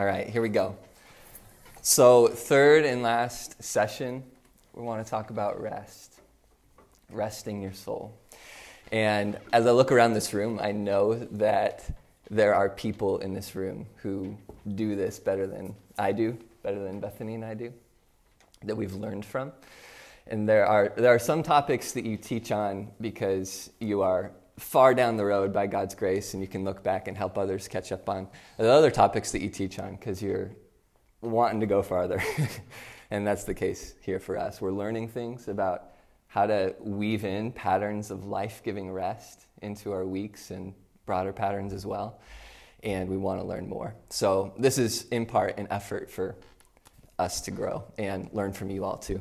All 0.00 0.06
right, 0.06 0.26
here 0.26 0.40
we 0.40 0.48
go. 0.48 0.78
So, 1.82 2.28
third 2.28 2.86
and 2.86 3.02
last 3.02 3.62
session, 3.62 4.22
we 4.72 4.82
want 4.82 5.04
to 5.04 5.10
talk 5.10 5.28
about 5.28 5.60
rest, 5.60 6.14
resting 7.10 7.60
your 7.60 7.74
soul. 7.74 8.18
And 8.92 9.36
as 9.52 9.66
I 9.66 9.72
look 9.72 9.92
around 9.92 10.14
this 10.14 10.32
room, 10.32 10.58
I 10.58 10.72
know 10.72 11.16
that 11.16 11.84
there 12.30 12.54
are 12.54 12.70
people 12.70 13.18
in 13.18 13.34
this 13.34 13.54
room 13.54 13.84
who 13.96 14.38
do 14.74 14.96
this 14.96 15.18
better 15.18 15.46
than 15.46 15.74
I 15.98 16.12
do, 16.12 16.38
better 16.62 16.82
than 16.82 16.98
Bethany 16.98 17.34
and 17.34 17.44
I 17.44 17.52
do, 17.52 17.70
that 18.64 18.76
we've 18.76 18.94
learned 18.94 19.26
from. 19.26 19.52
And 20.28 20.48
there 20.48 20.64
are, 20.64 20.94
there 20.96 21.14
are 21.14 21.18
some 21.18 21.42
topics 21.42 21.92
that 21.92 22.06
you 22.06 22.16
teach 22.16 22.52
on 22.52 22.88
because 23.02 23.68
you 23.80 24.00
are 24.00 24.32
far 24.60 24.94
down 24.94 25.16
the 25.16 25.24
road 25.24 25.52
by 25.52 25.66
God's 25.66 25.94
grace 25.94 26.34
and 26.34 26.42
you 26.42 26.48
can 26.48 26.64
look 26.64 26.82
back 26.82 27.08
and 27.08 27.16
help 27.16 27.38
others 27.38 27.66
catch 27.66 27.92
up 27.92 28.08
on. 28.08 28.28
the 28.58 28.70
other 28.70 28.90
topics 28.90 29.32
that 29.32 29.40
you 29.40 29.48
teach 29.48 29.78
on 29.78 29.96
because 29.96 30.22
you're 30.22 30.50
wanting 31.22 31.60
to 31.60 31.66
go 31.66 31.82
farther. 31.82 32.22
and 33.10 33.26
that's 33.26 33.44
the 33.44 33.54
case 33.54 33.94
here 34.02 34.20
for 34.20 34.38
us. 34.38 34.60
We're 34.60 34.72
learning 34.72 35.08
things 35.08 35.48
about 35.48 35.84
how 36.28 36.46
to 36.46 36.74
weave 36.80 37.24
in 37.24 37.52
patterns 37.52 38.10
of 38.10 38.24
life 38.26 38.62
giving 38.62 38.90
rest 38.92 39.46
into 39.62 39.92
our 39.92 40.06
weeks 40.06 40.50
and 40.50 40.74
broader 41.06 41.32
patterns 41.32 41.72
as 41.72 41.84
well. 41.84 42.20
And 42.82 43.08
we 43.08 43.16
want 43.16 43.40
to 43.40 43.46
learn 43.46 43.68
more. 43.68 43.94
So, 44.08 44.54
this 44.58 44.78
is 44.78 45.06
in 45.08 45.26
part 45.26 45.58
an 45.58 45.66
effort 45.70 46.10
for 46.10 46.36
us 47.18 47.42
to 47.42 47.50
grow 47.50 47.84
and 47.98 48.30
learn 48.32 48.54
from 48.54 48.70
you 48.70 48.84
all 48.84 48.96
too. 48.96 49.20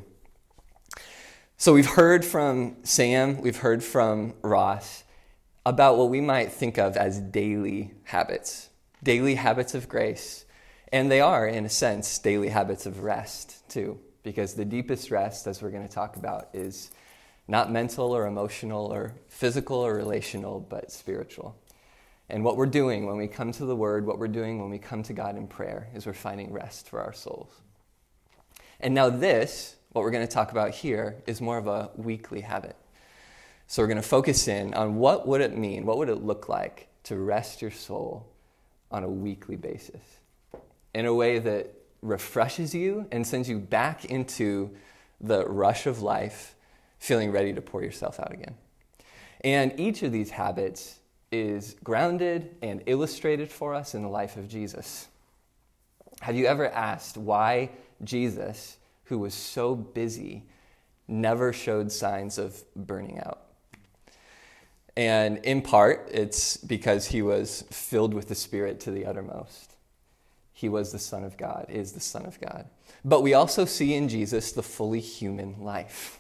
So, 1.58 1.74
we've 1.74 1.86
heard 1.86 2.24
from 2.24 2.78
Sam, 2.84 3.42
we've 3.42 3.58
heard 3.58 3.84
from 3.84 4.34
Ross 4.42 5.04
about 5.66 5.98
what 5.98 6.10
we 6.10 6.22
might 6.22 6.52
think 6.52 6.78
of 6.78 6.96
as 6.98 7.20
daily 7.20 7.94
habits, 8.06 8.70
daily 9.04 9.36
habits 9.36 9.76
of 9.76 9.88
grace. 9.90 10.46
And 10.92 11.12
they 11.12 11.22
are, 11.22 11.48
in 11.48 11.66
a 11.66 11.70
sense, 11.70 12.18
daily 12.18 12.50
habits 12.50 12.86
of 12.86 13.04
rest, 13.04 13.70
too, 13.70 14.00
because 14.24 14.56
the 14.56 14.66
deepest 14.66 15.12
rest, 15.12 15.46
as 15.46 15.62
we're 15.62 15.70
going 15.70 15.88
to 15.88 15.94
talk 15.94 16.16
about, 16.16 16.50
is 16.54 16.90
not 17.48 17.72
mental 17.72 18.12
or 18.12 18.28
emotional 18.28 18.86
or 18.86 19.14
physical 19.28 19.78
or 19.78 19.96
relational, 19.96 20.60
but 20.60 20.92
spiritual. 20.92 21.56
And 22.30 22.44
what 22.44 22.58
we're 22.58 22.68
doing 22.68 23.08
when 23.08 23.18
we 23.18 23.28
come 23.28 23.52
to 23.54 23.66
the 23.66 23.76
Word, 23.76 24.06
what 24.06 24.20
we're 24.20 24.28
doing 24.28 24.60
when 24.60 24.70
we 24.70 24.78
come 24.78 25.02
to 25.04 25.14
God 25.14 25.36
in 25.36 25.48
prayer, 25.48 25.90
is 25.96 26.06
we're 26.06 26.14
finding 26.14 26.54
rest 26.54 26.88
for 26.88 27.02
our 27.02 27.14
souls. 27.14 27.52
And 28.80 28.94
now, 28.94 29.10
this, 29.10 29.76
what 29.92 30.04
we're 30.04 30.12
going 30.12 30.28
to 30.28 30.32
talk 30.32 30.52
about 30.52 30.72
here, 30.72 31.22
is 31.26 31.42
more 31.42 31.58
of 31.58 31.68
a 31.68 31.90
weekly 31.96 32.42
habit. 32.42 32.76
So 33.72 33.84
we're 33.84 33.88
going 33.88 33.98
to 33.98 34.02
focus 34.02 34.48
in 34.48 34.74
on 34.74 34.96
what 34.96 35.28
would 35.28 35.42
it 35.42 35.56
mean, 35.56 35.86
what 35.86 36.00
would 36.00 36.10
it 36.10 36.24
look 36.24 36.50
like 36.50 36.88
to 37.04 37.16
rest 37.18 37.62
your 37.62 37.70
soul 37.70 38.26
on 38.90 39.04
a 39.04 39.08
weekly 39.08 39.58
basis 39.58 40.02
in 40.96 41.06
a 41.06 41.14
way 41.14 41.38
that 41.38 41.72
refreshes 42.02 42.74
you 42.74 43.06
and 43.12 43.28
sends 43.28 43.48
you 43.48 43.60
back 43.60 44.06
into 44.06 44.72
the 45.22 45.46
rush 45.46 45.86
of 45.86 46.02
life, 46.02 46.56
feeling 46.98 47.32
ready 47.32 47.54
to 47.54 47.62
pour 47.62 47.84
yourself 47.84 48.20
out 48.20 48.34
again. 48.34 48.56
And 49.42 49.80
each 49.80 50.02
of 50.02 50.12
these 50.12 50.32
habits 50.32 50.98
is 51.32 51.76
grounded 51.84 52.56
and 52.64 52.82
illustrated 52.88 53.52
for 53.52 53.76
us 53.76 53.94
in 53.94 54.02
the 54.02 54.10
life 54.10 54.36
of 54.36 54.48
Jesus. 54.48 55.08
Have 56.22 56.36
you 56.36 56.48
ever 56.48 56.68
asked 56.70 57.18
why 57.18 57.70
Jesus, 58.04 58.78
who 59.04 59.20
was 59.20 59.36
so 59.36 59.76
busy, 59.76 60.46
never 61.08 61.54
showed 61.54 61.92
signs 61.92 62.40
of 62.40 62.64
burning 62.76 63.20
out? 63.20 63.44
And 65.00 65.38
in 65.46 65.62
part, 65.62 66.10
it's 66.12 66.58
because 66.58 67.08
he 67.08 67.22
was 67.22 67.64
filled 67.72 68.14
with 68.14 68.28
the 68.28 68.36
Spirit 68.36 68.82
to 68.82 68.92
the 68.92 69.06
uttermost. 69.06 69.78
He 70.52 70.68
was 70.68 70.92
the 70.92 71.00
Son 71.00 71.24
of 71.24 71.38
God, 71.38 71.68
is 71.70 71.94
the 71.94 72.02
Son 72.02 72.26
of 72.26 72.38
God. 72.42 72.66
But 73.06 73.22
we 73.22 73.34
also 73.34 73.64
see 73.64 73.94
in 73.94 74.10
Jesus 74.10 74.52
the 74.52 74.62
fully 74.62 75.00
human 75.00 75.64
life, 75.64 76.20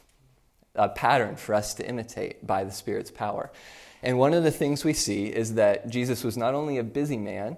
a 0.75 0.87
pattern 0.87 1.35
for 1.35 1.55
us 1.55 1.73
to 1.73 1.85
imitate 1.85 2.47
by 2.47 2.63
the 2.63 2.71
Spirit's 2.71 3.11
power. 3.11 3.51
And 4.01 4.17
one 4.17 4.33
of 4.33 4.45
the 4.45 4.49
things 4.49 4.85
we 4.85 4.93
see 4.93 5.25
is 5.25 5.55
that 5.55 5.89
Jesus 5.89 6.23
was 6.23 6.37
not 6.37 6.53
only 6.53 6.77
a 6.77 6.83
busy 6.83 7.17
man, 7.17 7.57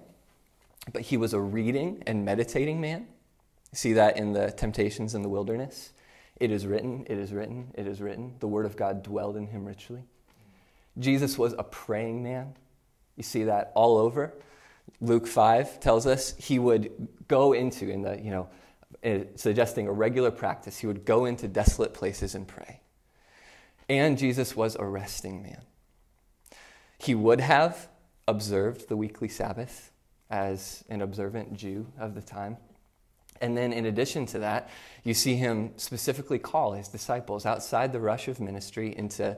but 0.92 1.02
he 1.02 1.16
was 1.16 1.34
a 1.34 1.40
reading 1.40 2.02
and 2.04 2.24
meditating 2.24 2.80
man. 2.80 3.06
See 3.72 3.92
that 3.92 4.16
in 4.16 4.32
the 4.32 4.50
temptations 4.50 5.14
in 5.14 5.22
the 5.22 5.28
wilderness. 5.28 5.92
It 6.40 6.50
is 6.50 6.66
written, 6.66 7.06
it 7.08 7.16
is 7.16 7.32
written, 7.32 7.70
it 7.74 7.86
is 7.86 8.00
written. 8.00 8.34
The 8.40 8.48
word 8.48 8.66
of 8.66 8.74
God 8.74 9.04
dwelled 9.04 9.36
in 9.36 9.46
him 9.46 9.64
richly. 9.64 10.02
Jesus 10.98 11.38
was 11.38 11.54
a 11.58 11.62
praying 11.62 12.22
man. 12.22 12.54
You 13.16 13.22
see 13.22 13.44
that 13.44 13.72
all 13.74 13.98
over. 13.98 14.34
Luke 15.00 15.26
5 15.26 15.80
tells 15.80 16.06
us 16.06 16.34
he 16.38 16.58
would 16.58 17.08
go 17.28 17.52
into, 17.52 17.88
in 17.88 18.02
the, 18.02 18.20
you 18.20 18.30
know, 18.30 18.48
eh, 19.02 19.24
suggesting 19.36 19.88
a 19.88 19.92
regular 19.92 20.30
practice, 20.30 20.78
he 20.78 20.86
would 20.86 21.04
go 21.04 21.24
into 21.24 21.48
desolate 21.48 21.94
places 21.94 22.34
and 22.34 22.46
pray. 22.46 22.80
And 23.88 24.16
Jesus 24.16 24.56
was 24.56 24.76
a 24.76 24.84
resting 24.84 25.42
man. 25.42 25.62
He 26.98 27.14
would 27.14 27.40
have 27.40 27.88
observed 28.28 28.88
the 28.88 28.96
weekly 28.96 29.28
Sabbath 29.28 29.90
as 30.30 30.84
an 30.88 31.02
observant 31.02 31.54
Jew 31.54 31.86
of 31.98 32.14
the 32.14 32.22
time. 32.22 32.56
And 33.40 33.56
then, 33.56 33.72
in 33.72 33.86
addition 33.86 34.24
to 34.26 34.38
that, 34.38 34.70
you 35.02 35.14
see 35.14 35.34
him 35.34 35.72
specifically 35.76 36.38
call 36.38 36.72
his 36.72 36.86
disciples 36.88 37.44
outside 37.44 37.92
the 37.92 38.00
rush 38.00 38.28
of 38.28 38.40
ministry 38.40 38.96
into 38.96 39.36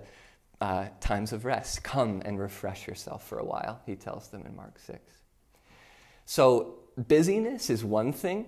uh, 0.65 0.89
times 0.99 1.35
of 1.35 1.45
rest. 1.45 1.83
Come 1.83 2.23
and 2.25 2.39
refresh 2.39 2.87
yourself 2.87 3.29
for 3.29 3.39
a 3.39 3.45
while, 3.45 3.83
he 3.85 3.97
tells 3.97 4.29
them 4.29 4.47
in 4.47 4.57
Mark 4.57 4.79
6. 4.79 4.99
So, 6.25 6.77
busyness 6.97 7.69
is 7.69 7.85
one 7.85 8.15
thing, 8.15 8.47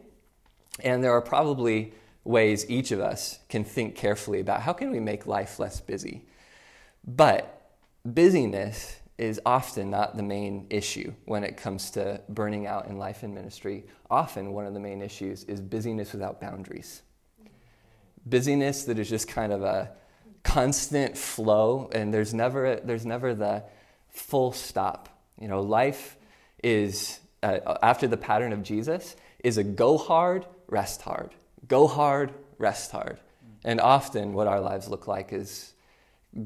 and 0.83 1.05
there 1.05 1.13
are 1.13 1.21
probably 1.21 1.93
ways 2.25 2.65
each 2.71 2.91
of 2.91 3.01
us 3.01 3.41
can 3.51 3.65
think 3.65 3.97
carefully 3.97 4.41
about 4.41 4.63
how 4.63 4.73
can 4.73 4.91
we 4.91 4.99
make 4.99 5.27
life 5.27 5.59
less 5.59 5.79
busy. 5.83 6.25
But 7.07 7.71
busyness 8.07 8.97
is 9.19 9.39
often 9.45 9.91
not 9.91 10.17
the 10.17 10.23
main 10.23 10.69
issue 10.71 11.13
when 11.27 11.45
it 11.45 11.59
comes 11.59 11.91
to 11.91 12.23
burning 12.31 12.67
out 12.67 12.87
in 12.87 12.97
life 12.97 13.25
and 13.25 13.35
ministry. 13.35 13.85
Often, 14.11 14.55
one 14.55 14.65
of 14.65 14.73
the 14.73 14.81
main 14.81 15.03
issues 15.03 15.45
is 15.45 15.61
busyness 15.61 16.15
without 16.15 16.41
boundaries. 16.41 17.03
Busyness 18.25 18.85
that 18.85 18.99
is 18.99 19.11
just 19.11 19.29
kind 19.29 19.53
of 19.53 19.63
a 19.63 19.93
constant 20.57 21.19
flow, 21.19 21.87
and 21.93 22.15
there's 22.15 22.33
never, 22.33 22.77
there's 22.77 23.05
never 23.05 23.35
the 23.35 23.63
full 24.09 24.53
stop. 24.53 25.07
You 25.39 25.49
know, 25.49 25.61
life 25.61 26.17
is, 26.65 27.21
uh, 27.43 27.77
after 27.83 28.09
the 28.09 28.17
pattern 28.17 28.55
of 28.55 28.63
Jesus, 28.63 29.17
is 29.45 29.59
a 29.59 29.63
go 29.63 29.99
hard, 29.99 30.47
rest 30.67 31.03
hard. 31.03 31.35
Go 31.69 31.87
hard, 31.87 32.33
rest 32.57 32.91
hard. 32.91 33.21
And 33.65 33.83
often 33.83 34.33
what 34.33 34.47
our 34.47 34.63
lives 34.63 34.89
look 34.89 35.07
like 35.07 35.31
is 35.31 35.75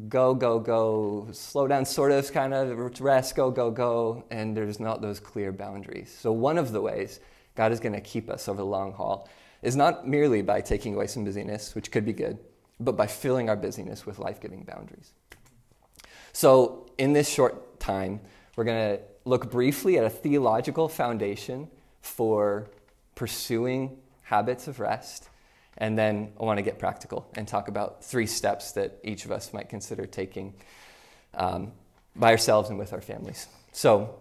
go, 0.09 0.35
go, 0.35 0.59
go, 0.59 1.29
slow 1.31 1.69
down, 1.69 1.85
sort 1.85 2.11
of, 2.11 2.33
kind 2.33 2.53
of, 2.53 3.01
rest, 3.01 3.37
go, 3.37 3.53
go, 3.53 3.71
go, 3.71 4.25
and 4.29 4.57
there's 4.57 4.81
not 4.81 5.01
those 5.01 5.21
clear 5.21 5.53
boundaries. 5.53 6.13
So, 6.21 6.33
one 6.33 6.59
of 6.59 6.73
the 6.73 6.81
ways 6.81 7.21
God 7.55 7.71
is 7.71 7.79
going 7.79 7.93
to 7.93 8.01
keep 8.01 8.29
us 8.29 8.49
over 8.49 8.59
the 8.59 8.67
long 8.67 8.93
haul 8.93 9.29
is 9.63 9.77
not 9.77 10.09
merely 10.09 10.43
by 10.43 10.63
taking 10.63 10.97
away 10.97 11.07
some 11.07 11.25
busyness, 11.25 11.77
which 11.77 11.93
could 11.93 12.05
be 12.05 12.13
good, 12.13 12.41
but 12.81 12.97
by 12.97 13.07
filling 13.07 13.49
our 13.49 13.57
busyness 13.57 14.07
with 14.07 14.19
life 14.19 14.41
giving 14.41 14.65
boundaries. 14.65 15.13
So, 16.33 16.87
in 16.99 17.13
this 17.13 17.29
short 17.29 17.79
time, 17.79 18.21
we're 18.57 18.65
going 18.65 18.97
to 18.97 19.03
look 19.25 19.51
briefly 19.51 19.99
at 19.99 20.05
a 20.05 20.11
theological 20.11 20.89
foundation 20.89 21.69
for 22.01 22.71
pursuing 23.15 23.99
habits 24.23 24.67
of 24.67 24.81
rest. 24.81 25.29
And 25.77 25.99
then 25.99 26.33
I 26.41 26.45
want 26.45 26.59
to 26.59 26.63
get 26.63 26.79
practical 26.79 27.31
and 27.37 27.47
talk 27.47 27.69
about 27.69 28.05
three 28.05 28.27
steps 28.27 28.73
that 28.73 28.99
each 29.05 29.25
of 29.25 29.33
us 29.33 29.53
might 29.53 29.69
consider 29.69 30.07
taking 30.07 30.55
um, 31.35 31.73
by 32.17 32.31
ourselves 32.33 32.71
and 32.71 32.79
with 32.79 32.93
our 32.93 33.01
families. 33.01 33.47
So, 33.73 34.21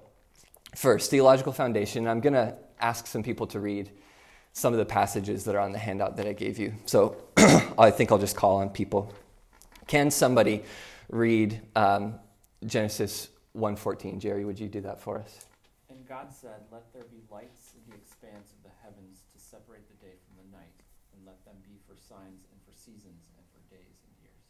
first, 0.76 1.10
theological 1.10 1.54
foundation. 1.54 2.08
I'm 2.08 2.20
going 2.20 2.34
to 2.34 2.56
ask 2.80 3.08
some 3.08 3.24
people 3.24 3.48
to 3.48 3.60
read 3.60 3.92
some 4.54 4.74
of 4.74 4.80
the 4.80 4.86
passages 4.86 5.46
that 5.46 5.56
are 5.56 5.60
on 5.60 5.72
the 5.72 5.78
handout 5.78 6.18
that 6.18 6.28
I 6.28 6.34
gave 6.34 6.58
you. 6.58 6.74
So 6.86 7.16
I 7.78 7.90
think 7.90 8.12
I'll 8.12 8.18
just 8.18 8.36
call 8.36 8.58
on 8.58 8.70
people. 8.70 9.14
Can 9.88 10.12
somebody 10.12 10.64
read 11.10 11.62
um, 11.74 12.16
Genesis 12.66 13.30
1:14? 13.56 14.20
Jerry, 14.20 14.44
would 14.44 14.60
you 14.60 14.68
do 14.68 14.82
that 14.82 15.00
for 15.00 15.18
us? 15.18 15.46
And 15.90 16.06
God 16.06 16.34
said, 16.34 16.64
"Let 16.70 16.92
there 16.92 17.06
be 17.06 17.22
lights 17.32 17.76
in 17.76 17.92
the 17.92 17.96
expanse 17.96 18.52
of 18.52 18.64
the 18.64 18.76
heavens 18.84 19.20
to 19.32 19.40
separate 19.40 19.88
the 19.88 20.06
day 20.06 20.16
from 20.28 20.44
the 20.44 20.58
night, 20.58 20.84
and 21.16 21.26
let 21.26 21.44
them 21.46 21.56
be 21.64 21.80
for 21.88 21.96
signs 21.96 22.44
and 22.52 22.60
for 22.68 22.78
seasons 22.78 23.24
and 23.38 23.46
for 23.54 23.62
days 23.74 23.96
and 24.04 24.12
years." 24.22 24.44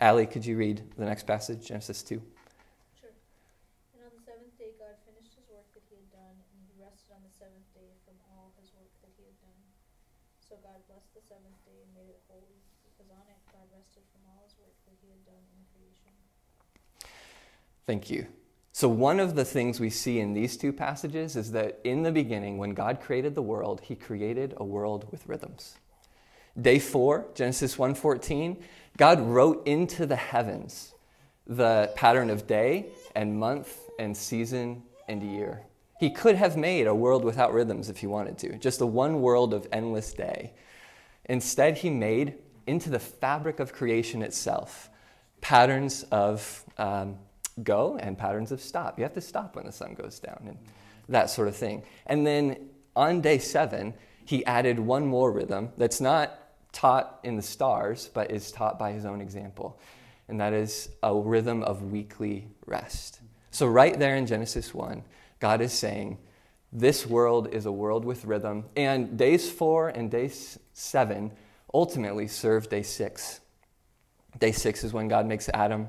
Allie, 0.00 0.26
could 0.26 0.46
you 0.46 0.56
read 0.56 0.82
the 0.96 1.04
next 1.04 1.26
passage, 1.26 1.66
Genesis 1.66 2.04
2? 2.04 2.22
So 10.50 10.58
God 10.66 10.82
blessed 10.90 11.06
the 11.14 11.18
seventh 11.30 11.64
day 11.64 11.78
and 11.86 11.94
made 11.94 12.10
it 12.10 12.18
holy, 12.26 12.58
because 12.82 13.06
on 13.12 13.22
it 13.30 13.38
God 13.54 13.62
rested 13.70 14.02
from 14.10 14.22
all 14.26 14.42
his 14.42 14.54
work 14.58 14.74
that 14.86 14.98
he 15.00 15.14
had 15.14 15.24
done 15.24 15.38
in 15.54 15.62
creation. 15.70 16.10
Thank 17.86 18.10
you. 18.10 18.26
So, 18.72 18.88
one 18.88 19.20
of 19.20 19.36
the 19.36 19.44
things 19.44 19.78
we 19.78 19.90
see 19.90 20.18
in 20.18 20.32
these 20.32 20.56
two 20.56 20.72
passages 20.72 21.36
is 21.36 21.52
that 21.52 21.78
in 21.84 22.02
the 22.02 22.10
beginning, 22.10 22.58
when 22.58 22.74
God 22.74 23.00
created 23.00 23.36
the 23.36 23.42
world, 23.42 23.80
he 23.84 23.94
created 23.94 24.54
a 24.56 24.64
world 24.64 25.06
with 25.12 25.24
rhythms. 25.28 25.76
Day 26.60 26.80
4, 26.80 27.26
Genesis 27.34 27.76
1:14, 27.76 28.56
God 28.96 29.20
wrote 29.20 29.64
into 29.68 30.06
the 30.06 30.16
heavens 30.16 30.94
the 31.46 31.92
pattern 31.94 32.28
of 32.28 32.48
day 32.48 32.86
and 33.14 33.38
month 33.38 33.88
and 34.00 34.16
season 34.16 34.82
and 35.08 35.22
year. 35.22 35.62
He 36.00 36.10
could 36.10 36.34
have 36.34 36.56
made 36.56 36.88
a 36.88 36.94
world 36.94 37.22
without 37.22 37.52
rhythms 37.52 37.88
if 37.88 37.98
he 37.98 38.08
wanted 38.08 38.36
to, 38.38 38.58
just 38.58 38.80
a 38.80 38.86
one 38.86 39.20
world 39.20 39.54
of 39.54 39.68
endless 39.70 40.12
day. 40.12 40.54
Instead, 41.30 41.78
he 41.78 41.90
made 41.90 42.34
into 42.66 42.90
the 42.90 42.98
fabric 42.98 43.60
of 43.60 43.72
creation 43.72 44.20
itself 44.20 44.90
patterns 45.40 46.02
of 46.10 46.64
um, 46.76 47.16
go 47.62 47.96
and 47.98 48.18
patterns 48.18 48.50
of 48.50 48.60
stop. 48.60 48.98
You 48.98 49.04
have 49.04 49.14
to 49.14 49.20
stop 49.20 49.54
when 49.54 49.64
the 49.64 49.70
sun 49.70 49.94
goes 49.94 50.18
down 50.18 50.42
and 50.48 50.58
that 51.08 51.30
sort 51.30 51.46
of 51.46 51.54
thing. 51.54 51.84
And 52.06 52.26
then 52.26 52.70
on 52.96 53.20
day 53.20 53.38
seven, 53.38 53.94
he 54.24 54.44
added 54.44 54.80
one 54.80 55.06
more 55.06 55.30
rhythm 55.30 55.70
that's 55.76 56.00
not 56.00 56.36
taught 56.72 57.20
in 57.22 57.36
the 57.36 57.42
stars, 57.42 58.10
but 58.12 58.32
is 58.32 58.50
taught 58.50 58.76
by 58.76 58.90
his 58.90 59.04
own 59.04 59.20
example. 59.20 59.80
And 60.26 60.40
that 60.40 60.52
is 60.52 60.88
a 61.00 61.14
rhythm 61.14 61.62
of 61.62 61.92
weekly 61.92 62.48
rest. 62.66 63.20
So, 63.52 63.68
right 63.68 63.96
there 63.96 64.16
in 64.16 64.26
Genesis 64.26 64.74
1, 64.74 65.04
God 65.38 65.60
is 65.60 65.72
saying, 65.72 66.18
This 66.72 67.04
world 67.06 67.52
is 67.52 67.66
a 67.66 67.72
world 67.72 68.04
with 68.04 68.24
rhythm. 68.24 68.64
And 68.76 69.18
days 69.18 69.50
four 69.50 69.88
and 69.88 70.10
day 70.10 70.30
seven 70.72 71.32
ultimately 71.74 72.28
serve 72.28 72.68
day 72.68 72.82
six. 72.82 73.40
Day 74.38 74.52
six 74.52 74.84
is 74.84 74.92
when 74.92 75.08
God 75.08 75.26
makes 75.26 75.48
Adam, 75.48 75.88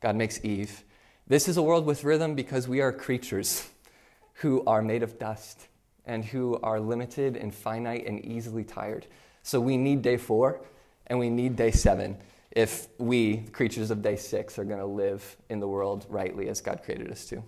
God 0.00 0.16
makes 0.16 0.42
Eve. 0.44 0.84
This 1.26 1.48
is 1.48 1.58
a 1.58 1.62
world 1.62 1.84
with 1.84 2.02
rhythm 2.04 2.34
because 2.34 2.66
we 2.66 2.80
are 2.80 2.92
creatures 2.92 3.68
who 4.34 4.64
are 4.66 4.80
made 4.80 5.02
of 5.02 5.18
dust 5.18 5.68
and 6.06 6.24
who 6.24 6.58
are 6.62 6.80
limited 6.80 7.36
and 7.36 7.54
finite 7.54 8.06
and 8.06 8.24
easily 8.24 8.64
tired. 8.64 9.06
So 9.42 9.60
we 9.60 9.76
need 9.76 10.02
day 10.02 10.16
four 10.16 10.62
and 11.08 11.18
we 11.18 11.28
need 11.28 11.56
day 11.56 11.70
seven 11.70 12.16
if 12.50 12.88
we, 12.98 13.38
creatures 13.52 13.90
of 13.90 14.02
day 14.02 14.16
six, 14.16 14.58
are 14.58 14.64
going 14.64 14.78
to 14.78 14.86
live 14.86 15.36
in 15.48 15.60
the 15.60 15.68
world 15.68 16.06
rightly 16.08 16.48
as 16.48 16.60
God 16.60 16.82
created 16.84 17.10
us 17.10 17.26
to. 17.26 17.42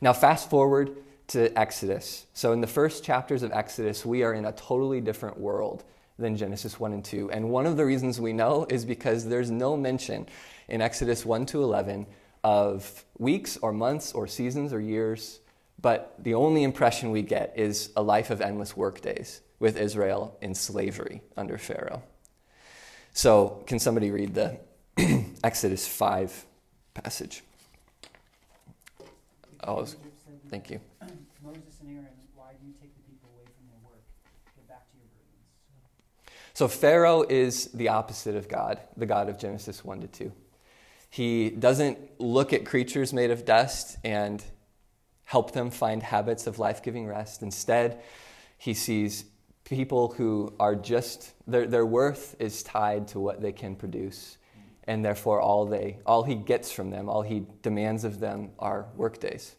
Now, 0.00 0.12
fast 0.12 0.50
forward 0.50 0.96
to 1.28 1.56
Exodus. 1.58 2.26
So, 2.34 2.52
in 2.52 2.60
the 2.60 2.66
first 2.66 3.04
chapters 3.04 3.42
of 3.42 3.52
Exodus, 3.52 4.04
we 4.04 4.22
are 4.22 4.34
in 4.34 4.44
a 4.44 4.52
totally 4.52 5.00
different 5.00 5.38
world 5.38 5.84
than 6.18 6.36
Genesis 6.36 6.78
1 6.78 6.92
and 6.92 7.04
2. 7.04 7.30
And 7.30 7.50
one 7.50 7.66
of 7.66 7.76
the 7.76 7.84
reasons 7.84 8.20
we 8.20 8.32
know 8.32 8.66
is 8.68 8.84
because 8.84 9.26
there's 9.26 9.50
no 9.50 9.76
mention 9.76 10.26
in 10.68 10.80
Exodus 10.80 11.24
1 11.24 11.46
to 11.46 11.62
11 11.62 12.06
of 12.44 13.04
weeks 13.18 13.56
or 13.58 13.72
months 13.72 14.12
or 14.12 14.26
seasons 14.26 14.72
or 14.72 14.80
years, 14.80 15.40
but 15.80 16.14
the 16.18 16.34
only 16.34 16.64
impression 16.64 17.10
we 17.10 17.22
get 17.22 17.52
is 17.56 17.90
a 17.96 18.02
life 18.02 18.30
of 18.30 18.40
endless 18.40 18.76
workdays 18.76 19.40
with 19.58 19.76
Israel 19.76 20.36
in 20.40 20.54
slavery 20.54 21.22
under 21.36 21.56
Pharaoh. 21.56 22.02
So, 23.14 23.62
can 23.66 23.78
somebody 23.78 24.10
read 24.10 24.34
the 24.34 24.58
Exodus 25.44 25.86
5 25.86 26.46
passage? 26.94 27.42
Oh, 29.64 29.86
thank 30.48 30.70
you. 30.70 30.80
Moses 31.42 31.78
and 31.82 31.90
Aaron, 31.90 32.06
why 32.34 32.50
do 32.58 32.66
you 32.66 32.72
take 32.80 32.94
the 32.94 33.02
people 33.02 33.30
away 33.34 33.44
from 33.44 33.66
their 33.68 33.78
work? 33.84 34.02
Get 34.56 34.66
back 34.66 34.90
to 34.90 34.96
your 34.96 35.06
burdens. 35.12 35.46
So, 36.54 36.68
Pharaoh 36.68 37.22
is 37.22 37.66
the 37.72 37.88
opposite 37.88 38.36
of 38.36 38.48
God, 38.48 38.80
the 38.96 39.06
God 39.06 39.28
of 39.28 39.38
Genesis 39.38 39.84
1 39.84 40.00
to 40.02 40.06
2. 40.06 40.32
He 41.08 41.50
doesn't 41.50 41.98
look 42.20 42.52
at 42.52 42.64
creatures 42.64 43.12
made 43.12 43.30
of 43.30 43.44
dust 43.44 43.98
and 44.04 44.42
help 45.24 45.52
them 45.52 45.70
find 45.70 46.02
habits 46.02 46.46
of 46.46 46.58
life 46.58 46.82
giving 46.82 47.06
rest. 47.06 47.42
Instead, 47.42 48.02
he 48.58 48.74
sees 48.74 49.24
people 49.64 50.12
who 50.12 50.52
are 50.60 50.74
just, 50.74 51.32
their, 51.46 51.66
their 51.66 51.86
worth 51.86 52.36
is 52.38 52.62
tied 52.62 53.08
to 53.08 53.20
what 53.20 53.40
they 53.40 53.52
can 53.52 53.74
produce. 53.74 54.36
And 54.84 55.04
therefore, 55.04 55.40
all, 55.40 55.64
they, 55.64 55.98
all 56.04 56.24
he 56.24 56.34
gets 56.34 56.70
from 56.70 56.90
them, 56.90 57.08
all 57.08 57.22
he 57.22 57.46
demands 57.62 58.04
of 58.04 58.20
them 58.20 58.50
are 58.58 58.86
workdays. 58.96 59.54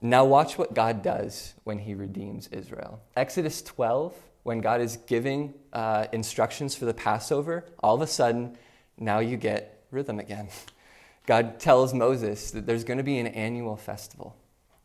Now, 0.00 0.24
watch 0.26 0.58
what 0.58 0.74
God 0.74 1.02
does 1.02 1.54
when 1.64 1.78
he 1.78 1.94
redeems 1.94 2.48
Israel. 2.48 3.00
Exodus 3.16 3.62
12, 3.62 4.12
when 4.44 4.60
God 4.60 4.80
is 4.80 4.98
giving 4.98 5.54
uh, 5.72 6.06
instructions 6.12 6.76
for 6.76 6.84
the 6.84 6.94
Passover, 6.94 7.64
all 7.80 7.96
of 7.96 8.02
a 8.02 8.06
sudden, 8.06 8.56
now 8.98 9.18
you 9.18 9.36
get 9.36 9.84
rhythm 9.90 10.20
again. 10.20 10.48
God 11.26 11.58
tells 11.58 11.94
Moses 11.94 12.50
that 12.52 12.66
there's 12.66 12.84
going 12.84 12.98
to 12.98 13.04
be 13.04 13.18
an 13.18 13.26
annual 13.26 13.76
festival. 13.76 14.36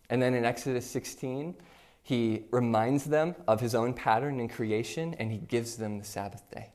And 0.10 0.22
then 0.22 0.34
in 0.34 0.46
Exodus 0.46 0.90
16, 0.90 1.56
he 2.02 2.46
reminds 2.52 3.04
them 3.04 3.36
of 3.48 3.60
his 3.60 3.76
own 3.76 3.94
pattern 3.94 4.40
in 4.40 4.48
creation 4.48 5.14
and 5.16 5.32
he 5.32 5.38
gives 5.38 5.76
them 5.76 6.00
the 6.00 6.06
Sabbath 6.06 6.50
day. 6.50 6.72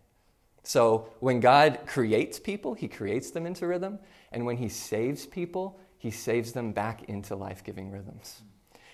So 0.62 1.08
when 1.20 1.40
God 1.40 1.80
creates 1.86 2.38
people, 2.38 2.74
he 2.74 2.88
creates 2.88 3.30
them 3.30 3.46
into 3.46 3.66
rhythm. 3.66 3.98
And 4.32 4.44
when 4.44 4.58
he 4.58 4.68
saves 4.68 5.26
people, 5.26 5.80
he 5.96 6.10
saves 6.10 6.52
them 6.52 6.72
back 6.72 7.04
into 7.04 7.34
life 7.34 7.64
giving 7.64 7.90
rhythms. 7.90 8.42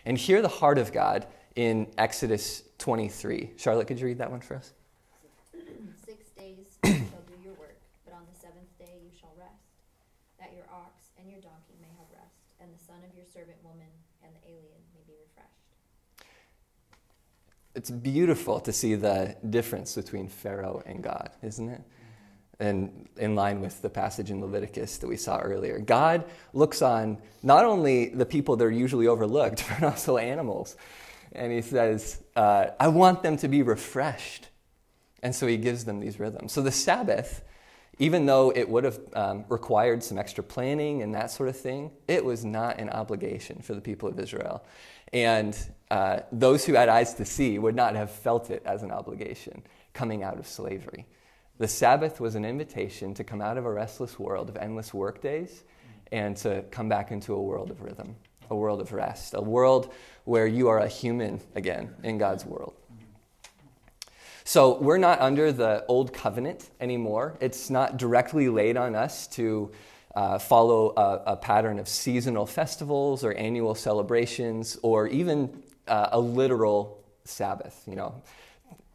And 0.04 0.16
here, 0.16 0.40
the 0.40 0.48
heart 0.48 0.78
of 0.78 0.92
God 0.92 1.26
in 1.56 1.86
Exodus 1.98 2.62
23. 2.78 3.52
Charlotte, 3.56 3.86
could 3.86 3.98
you 4.00 4.06
read 4.06 4.18
that 4.18 4.30
one 4.30 4.40
for 4.40 4.56
us? 4.56 4.72
Six 6.06 6.28
days 6.30 6.66
you 6.84 6.90
shall 6.92 7.24
do 7.26 7.34
your 7.42 7.54
work, 7.54 7.78
but 8.04 8.14
on 8.14 8.22
the 8.32 8.38
seventh 8.38 8.70
day 8.78 9.00
you 9.02 9.10
shall 9.18 9.32
rest, 9.38 9.52
that 10.38 10.52
your 10.54 10.64
ox 10.72 11.10
and 11.18 11.28
your 11.28 11.40
donkey 11.40 11.74
may 11.80 11.88
have 11.98 12.06
rest, 12.12 12.54
and 12.60 12.70
the 12.72 12.82
son 12.82 12.96
of 13.08 13.14
your 13.16 13.26
servant 13.32 13.58
woman 13.62 13.88
and 14.22 14.32
the 14.34 14.48
alien 14.48 14.80
may 14.94 15.02
be 15.06 15.14
refreshed. 15.20 16.26
It's 17.74 17.90
beautiful 17.90 18.60
to 18.60 18.72
see 18.72 18.94
the 18.94 19.36
difference 19.50 19.94
between 19.94 20.28
Pharaoh 20.28 20.82
and 20.86 21.02
God, 21.02 21.30
isn't 21.42 21.68
it? 21.68 21.80
Mm-hmm. 21.80 22.64
And 22.64 23.08
in 23.16 23.34
line 23.34 23.60
with 23.60 23.82
the 23.82 23.90
passage 23.90 24.30
in 24.30 24.40
Leviticus 24.40 24.98
that 24.98 25.08
we 25.08 25.16
saw 25.16 25.38
earlier. 25.38 25.78
God 25.78 26.24
looks 26.52 26.82
on 26.82 27.18
not 27.42 27.64
only 27.64 28.10
the 28.10 28.26
people 28.26 28.56
that 28.56 28.64
are 28.64 28.70
usually 28.70 29.06
overlooked, 29.06 29.64
but 29.80 29.82
also 29.82 30.16
animals. 30.16 30.76
And 31.32 31.52
he 31.52 31.62
says, 31.62 32.22
uh, 32.36 32.68
I 32.78 32.88
want 32.88 33.22
them 33.22 33.36
to 33.38 33.48
be 33.48 33.62
refreshed. 33.62 34.48
And 35.22 35.34
so 35.34 35.46
he 35.46 35.56
gives 35.56 35.84
them 35.84 36.00
these 36.00 36.18
rhythms. 36.18 36.52
So 36.52 36.62
the 36.62 36.72
Sabbath, 36.72 37.42
even 37.98 38.26
though 38.26 38.50
it 38.54 38.68
would 38.68 38.84
have 38.84 38.98
um, 39.14 39.44
required 39.48 40.02
some 40.02 40.18
extra 40.18 40.42
planning 40.42 41.02
and 41.02 41.14
that 41.14 41.30
sort 41.30 41.48
of 41.48 41.56
thing, 41.56 41.90
it 42.08 42.24
was 42.24 42.44
not 42.44 42.78
an 42.78 42.90
obligation 42.90 43.60
for 43.60 43.74
the 43.74 43.80
people 43.80 44.08
of 44.08 44.18
Israel. 44.18 44.64
And 45.12 45.56
uh, 45.90 46.20
those 46.32 46.64
who 46.64 46.74
had 46.74 46.88
eyes 46.88 47.14
to 47.14 47.24
see 47.24 47.58
would 47.58 47.74
not 47.74 47.94
have 47.96 48.10
felt 48.10 48.50
it 48.50 48.62
as 48.64 48.82
an 48.82 48.90
obligation 48.90 49.62
coming 49.92 50.22
out 50.22 50.38
of 50.38 50.46
slavery. 50.46 51.06
The 51.58 51.68
Sabbath 51.68 52.20
was 52.20 52.36
an 52.36 52.44
invitation 52.44 53.12
to 53.14 53.24
come 53.24 53.42
out 53.42 53.58
of 53.58 53.66
a 53.66 53.70
restless 53.70 54.18
world 54.18 54.48
of 54.48 54.56
endless 54.56 54.94
workdays 54.94 55.62
and 56.10 56.36
to 56.38 56.64
come 56.70 56.88
back 56.88 57.10
into 57.10 57.34
a 57.34 57.42
world 57.42 57.70
of 57.70 57.82
rhythm, 57.82 58.16
a 58.50 58.56
world 58.56 58.80
of 58.80 58.92
rest, 58.92 59.34
a 59.34 59.40
world 59.40 59.92
where 60.24 60.46
you 60.46 60.68
are 60.68 60.78
a 60.78 60.88
human 60.88 61.40
again 61.54 61.94
in 62.02 62.18
God's 62.18 62.44
world. 62.44 62.74
So 64.44 64.78
we're 64.78 64.98
not 64.98 65.20
under 65.20 65.52
the 65.52 65.84
old 65.86 66.12
covenant 66.12 66.70
anymore. 66.80 67.36
It's 67.40 67.70
not 67.70 67.96
directly 67.96 68.48
laid 68.48 68.76
on 68.76 68.94
us 68.94 69.28
to 69.28 69.70
uh, 70.14 70.38
follow 70.38 70.92
a, 70.96 71.32
a, 71.32 71.36
pattern 71.36 71.78
of 71.78 71.88
seasonal 71.88 72.46
festivals 72.46 73.22
or 73.22 73.32
annual 73.34 73.76
celebrations 73.76 74.76
or 74.82 75.06
even 75.06 75.62
uh, 75.86 76.08
a 76.10 76.18
literal 76.18 77.04
Sabbath, 77.24 77.84
you 77.86 77.94
know, 77.94 78.20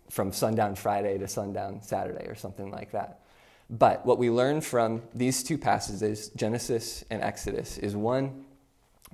from 0.09 0.33
sundown 0.33 0.75
Friday 0.75 1.17
to 1.17 1.27
sundown 1.27 1.81
Saturday 1.81 2.27
or 2.27 2.35
something 2.35 2.69
like 2.69 2.91
that. 2.91 3.21
But 3.69 4.05
what 4.05 4.17
we 4.17 4.29
learn 4.29 4.62
from 4.62 5.01
these 5.13 5.41
two 5.41 5.57
passages, 5.57 6.29
Genesis 6.35 7.03
and 7.09 7.21
Exodus, 7.21 7.77
is 7.77 7.95
one, 7.95 8.45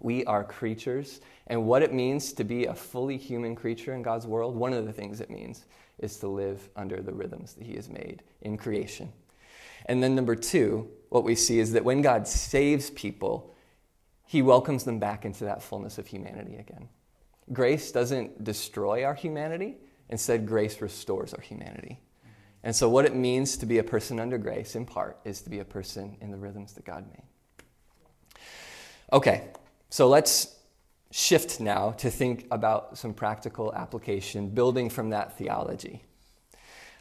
we 0.03 0.25
are 0.25 0.43
creatures, 0.43 1.21
and 1.47 1.65
what 1.65 1.83
it 1.83 1.93
means 1.93 2.33
to 2.33 2.43
be 2.43 2.65
a 2.65 2.73
fully 2.73 3.17
human 3.17 3.55
creature 3.55 3.93
in 3.93 4.01
God's 4.01 4.25
world, 4.25 4.55
one 4.55 4.73
of 4.73 4.85
the 4.85 4.93
things 4.93 5.21
it 5.21 5.29
means 5.29 5.65
is 5.99 6.17
to 6.17 6.27
live 6.27 6.69
under 6.75 7.01
the 7.01 7.13
rhythms 7.13 7.53
that 7.53 7.65
He 7.65 7.75
has 7.75 7.89
made 7.89 8.23
in 8.41 8.57
creation. 8.57 9.11
And 9.85 10.01
then, 10.01 10.15
number 10.15 10.35
two, 10.35 10.89
what 11.09 11.23
we 11.23 11.35
see 11.35 11.59
is 11.59 11.73
that 11.73 11.83
when 11.83 12.01
God 12.01 12.27
saves 12.27 12.89
people, 12.89 13.53
He 14.25 14.41
welcomes 14.41 14.83
them 14.83 14.99
back 14.99 15.25
into 15.25 15.43
that 15.45 15.61
fullness 15.61 15.97
of 15.97 16.07
humanity 16.07 16.57
again. 16.57 16.89
Grace 17.51 17.91
doesn't 17.91 18.43
destroy 18.43 19.03
our 19.03 19.15
humanity, 19.15 19.77
instead, 20.09 20.47
grace 20.47 20.81
restores 20.81 21.33
our 21.33 21.41
humanity. 21.41 21.99
And 22.63 22.75
so, 22.75 22.87
what 22.89 23.05
it 23.05 23.15
means 23.15 23.57
to 23.57 23.65
be 23.65 23.79
a 23.79 23.83
person 23.83 24.19
under 24.19 24.37
grace, 24.37 24.75
in 24.75 24.85
part, 24.85 25.19
is 25.25 25.41
to 25.41 25.49
be 25.49 25.59
a 25.59 25.65
person 25.65 26.15
in 26.21 26.31
the 26.31 26.37
rhythms 26.37 26.73
that 26.73 26.85
God 26.85 27.05
made. 27.07 27.23
Okay, 29.11 29.49
so 29.91 30.07
let's 30.07 30.55
shift 31.11 31.59
now 31.59 31.91
to 31.91 32.09
think 32.09 32.47
about 32.49 32.97
some 32.97 33.13
practical 33.13 33.75
application, 33.75 34.47
building 34.47 34.89
from 34.89 35.09
that 35.09 35.37
theology. 35.37 36.01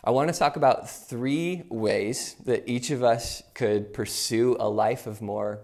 I 0.02 0.10
want 0.10 0.32
to 0.32 0.36
talk 0.36 0.56
about 0.56 0.90
three 0.90 1.62
ways 1.68 2.34
that 2.46 2.68
each 2.68 2.90
of 2.90 3.04
us 3.04 3.44
could 3.54 3.94
pursue 3.94 4.56
a 4.58 4.68
life 4.68 5.06
of 5.06 5.22
more 5.22 5.60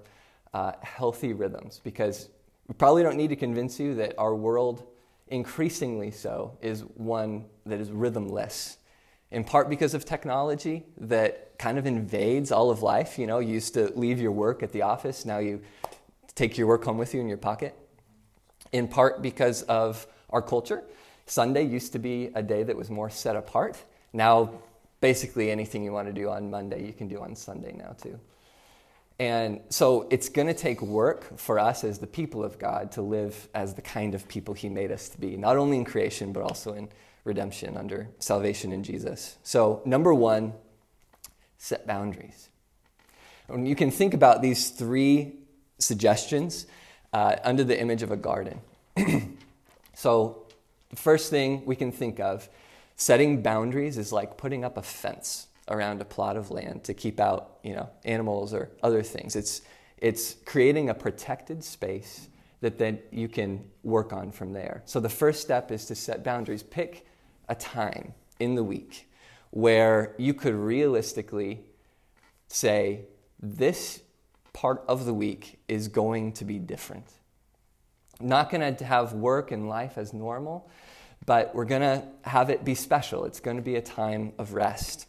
uh, 0.54 0.74
healthy 0.82 1.32
rhythms 1.32 1.80
because 1.82 2.28
we 2.68 2.74
probably 2.74 3.02
don't 3.02 3.16
need 3.16 3.30
to 3.30 3.36
convince 3.36 3.80
you 3.80 3.96
that 3.96 4.14
our 4.18 4.36
world, 4.36 4.84
increasingly 5.26 6.12
so, 6.12 6.56
is 6.62 6.82
one 6.82 7.46
that 7.64 7.80
is 7.80 7.90
rhythmless. 7.90 8.76
In 9.32 9.42
part 9.42 9.68
because 9.68 9.94
of 9.94 10.04
technology 10.04 10.84
that 10.96 11.58
kind 11.58 11.76
of 11.76 11.86
invades 11.86 12.52
all 12.52 12.70
of 12.70 12.82
life. 12.82 13.18
You 13.18 13.26
know, 13.26 13.40
you 13.40 13.54
used 13.54 13.74
to 13.74 13.86
leave 13.98 14.20
your 14.20 14.32
work 14.32 14.62
at 14.62 14.70
the 14.70 14.82
office, 14.82 15.24
now 15.24 15.38
you 15.38 15.60
take 16.36 16.56
your 16.56 16.68
work 16.68 16.84
home 16.84 16.98
with 16.98 17.12
you 17.12 17.20
in 17.20 17.28
your 17.28 17.38
pocket. 17.38 17.76
In 18.70 18.86
part 18.86 19.20
because 19.20 19.62
of 19.62 20.06
our 20.30 20.42
culture. 20.42 20.84
Sunday 21.26 21.64
used 21.64 21.92
to 21.92 21.98
be 21.98 22.30
a 22.34 22.42
day 22.42 22.62
that 22.62 22.76
was 22.76 22.88
more 22.88 23.10
set 23.10 23.34
apart. 23.34 23.76
Now, 24.12 24.50
basically, 25.00 25.50
anything 25.50 25.82
you 25.82 25.92
want 25.92 26.06
to 26.06 26.12
do 26.12 26.28
on 26.30 26.50
Monday, 26.50 26.86
you 26.86 26.92
can 26.92 27.08
do 27.08 27.20
on 27.20 27.34
Sunday 27.34 27.72
now, 27.72 27.96
too. 28.00 28.20
And 29.18 29.60
so 29.70 30.06
it's 30.10 30.28
going 30.28 30.46
to 30.46 30.54
take 30.54 30.82
work 30.82 31.38
for 31.38 31.58
us 31.58 31.84
as 31.84 31.98
the 31.98 32.06
people 32.06 32.44
of 32.44 32.58
God 32.58 32.92
to 32.92 33.02
live 33.02 33.48
as 33.54 33.74
the 33.74 33.82
kind 33.82 34.14
of 34.14 34.28
people 34.28 34.54
He 34.54 34.68
made 34.68 34.92
us 34.92 35.08
to 35.10 35.18
be, 35.18 35.36
not 35.36 35.56
only 35.56 35.78
in 35.78 35.84
creation, 35.84 36.32
but 36.32 36.42
also 36.42 36.74
in 36.74 36.88
redemption 37.24 37.76
under 37.76 38.08
salvation 38.18 38.72
in 38.72 38.82
Jesus. 38.82 39.38
So, 39.42 39.82
number 39.84 40.12
one, 40.12 40.52
set 41.56 41.86
boundaries. 41.86 42.50
And 43.48 43.66
you 43.66 43.74
can 43.74 43.90
think 43.90 44.12
about 44.12 44.42
these 44.42 44.70
three 44.70 45.34
suggestions 45.78 46.66
uh, 47.12 47.36
under 47.44 47.64
the 47.64 47.78
image 47.78 48.02
of 48.02 48.10
a 48.10 48.16
garden. 48.16 48.60
so, 49.94 50.42
the 50.90 50.96
first 50.96 51.30
thing 51.30 51.64
we 51.66 51.74
can 51.74 51.90
think 51.90 52.20
of 52.20 52.48
setting 52.96 53.42
boundaries 53.42 53.98
is 53.98 54.12
like 54.12 54.36
putting 54.36 54.64
up 54.64 54.76
a 54.76 54.82
fence 54.82 55.48
around 55.68 56.00
a 56.00 56.04
plot 56.04 56.36
of 56.36 56.50
land 56.50 56.84
to 56.84 56.94
keep 56.94 57.18
out, 57.20 57.58
you 57.62 57.74
know, 57.74 57.88
animals 58.04 58.54
or 58.54 58.70
other 58.82 59.02
things. 59.02 59.34
It's, 59.34 59.62
it's 59.98 60.36
creating 60.44 60.88
a 60.90 60.94
protected 60.94 61.64
space 61.64 62.28
that 62.60 62.78
then 62.78 62.98
you 63.10 63.28
can 63.28 63.64
work 63.82 64.12
on 64.12 64.30
from 64.30 64.52
there. 64.52 64.82
So 64.86 65.00
the 65.00 65.08
first 65.08 65.42
step 65.42 65.70
is 65.70 65.86
to 65.86 65.94
set 65.94 66.24
boundaries. 66.24 66.62
Pick 66.62 67.06
a 67.48 67.54
time 67.54 68.14
in 68.38 68.54
the 68.54 68.64
week 68.64 69.08
where 69.50 70.14
you 70.18 70.34
could 70.34 70.54
realistically 70.54 71.60
say, 72.48 73.00
this 73.40 74.02
part 74.56 74.82
of 74.88 75.04
the 75.04 75.12
week 75.12 75.58
is 75.68 75.88
going 75.88 76.32
to 76.32 76.46
be 76.46 76.58
different. 76.58 77.04
Not 78.18 78.50
going 78.50 78.74
to 78.76 78.84
have 78.86 79.12
work 79.12 79.52
and 79.52 79.68
life 79.68 79.98
as 79.98 80.14
normal, 80.14 80.70
but 81.26 81.54
we're 81.54 81.66
going 81.66 81.82
to 81.82 82.02
have 82.22 82.48
it 82.48 82.64
be 82.64 82.74
special. 82.74 83.26
It's 83.26 83.38
going 83.38 83.58
to 83.58 83.62
be 83.62 83.76
a 83.76 83.82
time 83.82 84.32
of 84.38 84.54
rest. 84.54 85.06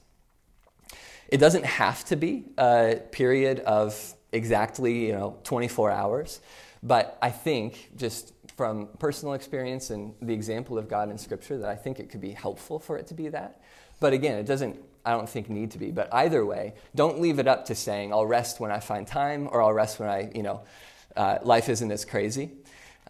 It 1.29 1.37
doesn't 1.37 1.65
have 1.65 2.03
to 2.05 2.17
be 2.17 2.43
a 2.57 2.99
period 3.13 3.61
of 3.61 4.13
exactly, 4.33 5.05
you 5.07 5.13
know, 5.13 5.37
24 5.45 5.91
hours, 5.91 6.41
but 6.83 7.17
I 7.21 7.29
think 7.29 7.91
just 7.95 8.33
from 8.57 8.89
personal 8.99 9.33
experience 9.33 9.91
and 9.91 10.13
the 10.21 10.33
example 10.33 10.77
of 10.77 10.89
God 10.89 11.09
in 11.09 11.17
Scripture 11.17 11.57
that 11.59 11.69
I 11.69 11.75
think 11.75 12.01
it 12.01 12.09
could 12.09 12.21
be 12.21 12.31
helpful 12.31 12.79
for 12.79 12.97
it 12.97 13.07
to 13.07 13.13
be 13.13 13.29
that. 13.29 13.61
But 13.99 14.13
again, 14.13 14.37
it 14.37 14.45
doesn't, 14.45 14.79
I 15.05 15.11
don't 15.11 15.29
think, 15.29 15.49
need 15.49 15.71
to 15.71 15.77
be. 15.77 15.91
But 15.91 16.13
either 16.13 16.45
way, 16.45 16.73
don't 16.95 17.19
leave 17.19 17.39
it 17.39 17.47
up 17.47 17.65
to 17.65 17.75
saying, 17.75 18.13
I'll 18.13 18.25
rest 18.25 18.59
when 18.59 18.71
I 18.71 18.79
find 18.79 19.07
time 19.07 19.47
or 19.51 19.61
I'll 19.61 19.73
rest 19.73 19.99
when 19.99 20.09
I, 20.09 20.31
you 20.33 20.43
know, 20.43 20.61
uh, 21.15 21.39
life 21.41 21.69
isn't 21.69 21.91
as 21.91 22.05
crazy. 22.05 22.51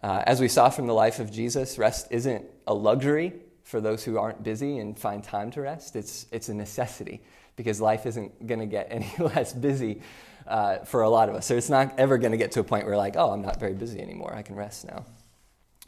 Uh, 0.02 0.22
as 0.26 0.40
we 0.40 0.48
saw 0.48 0.70
from 0.70 0.86
the 0.86 0.94
life 0.94 1.18
of 1.18 1.30
Jesus, 1.30 1.76
rest 1.76 2.08
isn't 2.10 2.44
a 2.66 2.74
luxury 2.74 3.34
for 3.68 3.82
those 3.82 4.02
who 4.02 4.16
aren't 4.16 4.42
busy 4.42 4.78
and 4.78 4.98
find 4.98 5.22
time 5.22 5.50
to 5.50 5.60
rest, 5.60 5.94
it's, 5.94 6.24
it's 6.32 6.48
a 6.48 6.54
necessity 6.54 7.20
because 7.54 7.82
life 7.82 8.06
isn't 8.06 8.46
going 8.46 8.60
to 8.60 8.66
get 8.66 8.86
any 8.90 9.12
less 9.18 9.52
busy 9.52 10.00
uh, 10.46 10.78
for 10.78 11.02
a 11.02 11.10
lot 11.10 11.28
of 11.28 11.34
us. 11.34 11.44
So 11.44 11.54
it's 11.54 11.68
not 11.68 11.98
ever 11.98 12.16
going 12.16 12.32
to 12.32 12.38
get 12.38 12.52
to 12.52 12.60
a 12.60 12.64
point 12.64 12.86
where, 12.86 12.96
like, 12.96 13.16
oh, 13.16 13.30
I'm 13.30 13.42
not 13.42 13.60
very 13.60 13.74
busy 13.74 14.00
anymore. 14.00 14.34
I 14.34 14.40
can 14.40 14.56
rest 14.56 14.86
now. 14.86 15.04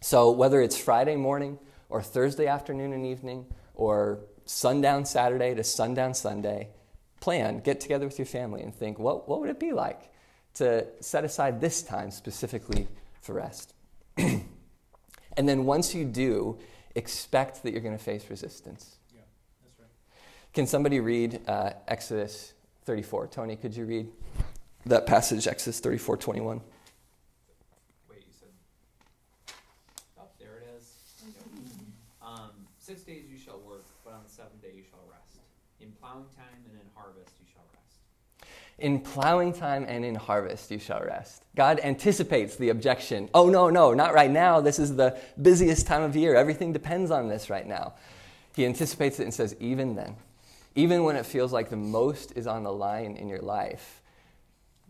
So 0.03 0.31
whether 0.31 0.61
it's 0.61 0.79
Friday 0.79 1.17
morning 1.17 1.59
or 1.89 2.03
Thursday 2.03 2.47
afternoon 2.47 2.93
and 2.93 3.07
evening 3.07 3.47
or 3.75 4.19
sundown 4.51 5.05
Saturday 5.05 5.55
to 5.55 5.63
sundown 5.63 6.15
Sunday, 6.15 6.69
plan, 7.21 7.61
get 7.61 7.81
together 7.81 8.07
with 8.07 8.19
your 8.19 8.27
family 8.27 8.63
and 8.63 8.75
think, 8.75 8.99
what, 8.99 9.29
what 9.29 9.41
would 9.41 9.51
it 9.51 9.61
be 9.61 9.73
like 9.73 10.11
to 10.55 10.87
set 11.01 11.25
aside 11.25 11.61
this 11.61 11.83
time 11.83 12.11
specifically 12.11 12.89
for 13.21 13.35
rest? 13.35 13.75
and 14.17 14.43
then 15.37 15.65
once 15.65 15.95
you 15.95 16.05
do, 16.05 16.59
expect 16.95 17.63
that 17.63 17.73
you're 17.73 17.81
going 17.81 17.97
to 17.97 18.03
face 18.03 18.29
resistance. 18.29 18.97
Yeah, 19.15 19.21
that's 19.63 19.79
right. 19.79 19.89
Can 20.53 20.67
somebody 20.67 21.01
read 21.01 21.41
uh, 21.47 21.73
Exodus 21.87 22.55
34? 22.85 23.29
Tony, 23.29 23.57
could 23.57 23.77
you 23.77 23.85
read 23.85 24.09
that 24.87 25.07
passage, 25.07 25.47
Exodus 25.47 25.81
34 25.81 26.17
21? 26.17 26.61
Wait, 28.09 28.19
you 28.19 28.33
said. 28.39 28.49
Oh, 30.19 30.23
there 30.39 30.57
it 30.63 30.77
is. 30.79 30.93
Um, 32.23 32.51
six 32.79 33.03
days 33.03 33.25
you 33.31 33.39
shall 33.39 33.61
work, 33.61 33.85
but 34.05 34.15
on 34.15 34.21
the 34.25 34.31
seventh 34.31 34.61
day 34.63 34.73
you 34.75 34.83
shall 34.91 35.01
rest. 35.11 35.39
In 35.81 35.93
plowing 36.11 36.27
time 36.37 36.47
and 36.67 36.75
in 36.75 36.89
harvest 36.97 37.35
you 37.39 37.47
shall 37.53 37.65
rest. 37.73 37.99
In 38.79 39.01
plowing 39.01 39.53
time 39.53 39.85
and 39.87 40.05
in 40.05 40.15
harvest 40.15 40.71
you 40.71 40.79
shall 40.79 41.01
rest. 41.01 41.45
God 41.55 41.81
anticipates 41.81 42.57
the 42.57 42.71
objection. 42.71 43.29
Oh, 43.33 43.49
no, 43.49 43.71
no, 43.71 43.95
not 43.95 44.15
right 44.15 44.31
now. 44.31 44.61
This 44.61 44.79
is 44.79 44.97
the 44.97 45.19
busiest 45.41 45.87
time 45.87 46.03
of 46.03 46.17
year. 46.17 46.35
Everything 46.35 46.73
depends 46.73 47.11
on 47.11 47.29
this 47.29 47.49
right 47.49 47.67
now. 47.67 47.95
He 48.57 48.67
anticipates 48.67 49.21
it 49.21 49.25
and 49.25 49.35
says, 49.35 49.55
even 49.61 49.95
then, 49.95 50.17
even 50.75 51.05
when 51.05 51.17
it 51.17 51.27
feels 51.27 51.53
like 51.53 51.71
the 51.71 51.77
most 51.77 52.33
is 52.35 52.47
on 52.47 52.65
the 52.65 52.73
line 52.73 53.17
in 53.17 53.29
your 53.29 53.41
life, 53.41 54.03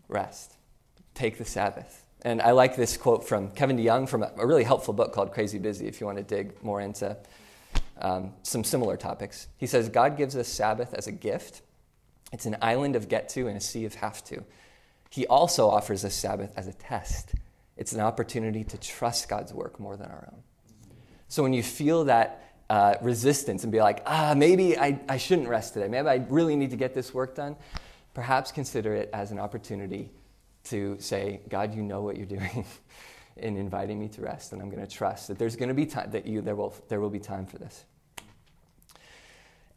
rest. 0.07 0.55
Take 1.13 1.37
the 1.37 1.45
Sabbath. 1.45 2.03
And 2.23 2.41
I 2.41 2.51
like 2.51 2.75
this 2.75 2.97
quote 2.97 3.27
from 3.27 3.51
Kevin 3.51 3.77
DeYoung 3.77 4.07
from 4.07 4.23
a 4.23 4.45
really 4.45 4.63
helpful 4.63 4.93
book 4.93 5.11
called 5.11 5.31
Crazy 5.31 5.59
Busy 5.59 5.87
if 5.87 5.99
you 5.99 6.07
want 6.07 6.17
to 6.17 6.23
dig 6.23 6.63
more 6.63 6.81
into 6.81 7.17
um, 8.01 8.33
some 8.43 8.63
similar 8.63 8.97
topics. 8.97 9.47
He 9.57 9.67
says, 9.67 9.89
God 9.89 10.17
gives 10.17 10.35
us 10.35 10.47
Sabbath 10.47 10.93
as 10.93 11.07
a 11.07 11.11
gift. 11.11 11.61
It's 12.31 12.45
an 12.45 12.57
island 12.61 12.95
of 12.95 13.09
get 13.09 13.29
to 13.29 13.47
and 13.47 13.57
a 13.57 13.61
sea 13.61 13.85
of 13.85 13.95
have 13.95 14.23
to. 14.25 14.43
He 15.09 15.27
also 15.27 15.69
offers 15.69 16.05
us 16.05 16.13
Sabbath 16.13 16.53
as 16.55 16.67
a 16.67 16.73
test. 16.73 17.35
It's 17.77 17.93
an 17.93 17.99
opportunity 17.99 18.63
to 18.63 18.77
trust 18.77 19.27
God's 19.27 19.53
work 19.53 19.79
more 19.79 19.97
than 19.97 20.07
our 20.07 20.29
own. 20.31 20.43
So 21.27 21.43
when 21.43 21.53
you 21.53 21.63
feel 21.63 22.05
that 22.05 22.55
uh, 22.69 22.95
resistance 23.01 23.63
and 23.63 23.71
be 23.71 23.81
like, 23.81 24.01
ah, 24.05 24.33
maybe 24.35 24.77
I, 24.77 24.99
I 25.09 25.17
shouldn't 25.17 25.49
rest 25.49 25.73
today. 25.73 25.89
Maybe 25.89 26.07
I 26.07 26.25
really 26.29 26.55
need 26.55 26.71
to 26.71 26.77
get 26.77 26.93
this 26.93 27.13
work 27.13 27.35
done. 27.35 27.57
Perhaps 28.13 28.53
consider 28.53 28.95
it 28.95 29.09
as 29.11 29.31
an 29.31 29.39
opportunity 29.39 30.09
to 30.65 30.95
say, 30.99 31.41
God, 31.49 31.75
you 31.75 31.81
know 31.81 32.01
what 32.01 32.15
you're 32.15 32.25
doing 32.25 32.65
in 33.37 33.57
inviting 33.57 33.99
me 33.99 34.07
to 34.09 34.21
rest, 34.21 34.53
and 34.53 34.61
I'm 34.61 34.69
going 34.69 34.85
to 34.85 34.91
trust 34.91 35.27
that 35.27 35.39
there's 35.39 35.55
going 35.55 35.69
to 35.69 35.75
be 35.75 35.85
time 35.85 36.11
that 36.11 36.25
you 36.25 36.41
there 36.41 36.55
will 36.55 36.73
there 36.89 36.99
will 36.99 37.09
be 37.09 37.19
time 37.19 37.45
for 37.45 37.57
this. 37.57 37.85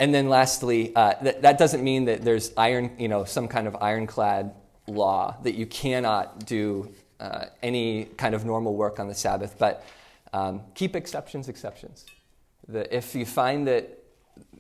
And 0.00 0.12
then 0.12 0.28
lastly, 0.28 0.94
uh, 0.96 1.14
that, 1.23 1.42
that 1.42 1.58
doesn't 1.58 1.82
mean 1.82 2.06
that 2.06 2.23
there's 2.23 2.52
iron, 2.56 2.96
you 2.99 3.08
know, 3.08 3.25
some 3.25 3.46
kind 3.46 3.68
of 3.68 3.76
ironclad 3.76 4.52
law 4.88 5.37
that 5.44 5.54
you 5.54 5.66
cannot 5.66 6.46
do 6.46 6.92
uh, 7.20 7.46
any 7.62 8.06
kind 8.16 8.34
of 8.34 8.44
normal 8.44 8.75
work 8.75 8.99
on 8.99 9.08
the 9.08 9.14
Sabbath, 9.14 9.56
but 9.58 9.87
um, 10.32 10.62
keep 10.75 10.96
exceptions 10.96 11.49
exceptions. 11.49 12.04
The, 12.68 12.94
if 12.94 13.14
you 13.14 13.25
find 13.25 13.68
that 13.68 13.99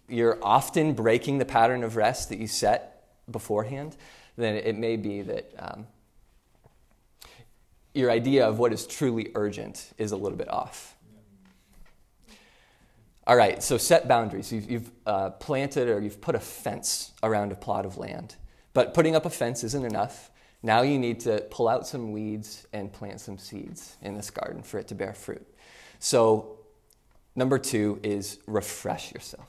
you're 0.08 0.38
often 0.42 0.94
breaking 0.94 1.38
the 1.38 1.44
pattern 1.44 1.82
of 1.82 1.96
rest 1.96 2.28
that 2.28 2.38
you 2.38 2.46
set 2.46 3.04
beforehand, 3.30 3.96
then 4.36 4.54
it 4.54 4.76
may 4.76 4.96
be 4.96 5.22
that 5.22 5.52
um, 5.58 5.86
your 7.94 8.10
idea 8.10 8.46
of 8.46 8.58
what 8.58 8.72
is 8.72 8.86
truly 8.86 9.30
urgent 9.34 9.92
is 9.98 10.12
a 10.12 10.16
little 10.16 10.36
bit 10.36 10.50
off. 10.50 10.96
All 13.26 13.36
right, 13.36 13.62
so 13.62 13.78
set 13.78 14.06
boundaries. 14.06 14.52
You've, 14.52 14.70
you've 14.70 14.90
uh, 15.06 15.30
planted 15.30 15.88
or 15.88 16.00
you've 16.00 16.20
put 16.20 16.34
a 16.34 16.40
fence 16.40 17.12
around 17.22 17.52
a 17.52 17.54
plot 17.54 17.86
of 17.86 17.96
land. 17.96 18.36
But 18.74 18.92
putting 18.92 19.16
up 19.16 19.24
a 19.24 19.30
fence 19.30 19.64
isn't 19.64 19.84
enough. 19.84 20.30
Now 20.62 20.82
you 20.82 20.98
need 20.98 21.20
to 21.20 21.40
pull 21.50 21.68
out 21.68 21.86
some 21.86 22.12
weeds 22.12 22.66
and 22.72 22.92
plant 22.92 23.20
some 23.20 23.38
seeds 23.38 23.96
in 24.02 24.14
this 24.14 24.30
garden 24.30 24.62
for 24.62 24.78
it 24.78 24.88
to 24.88 24.94
bear 24.94 25.14
fruit. 25.14 25.46
So 26.00 26.58
Number 27.36 27.58
two 27.58 27.98
is 28.02 28.38
refresh 28.46 29.12
yourself. 29.12 29.48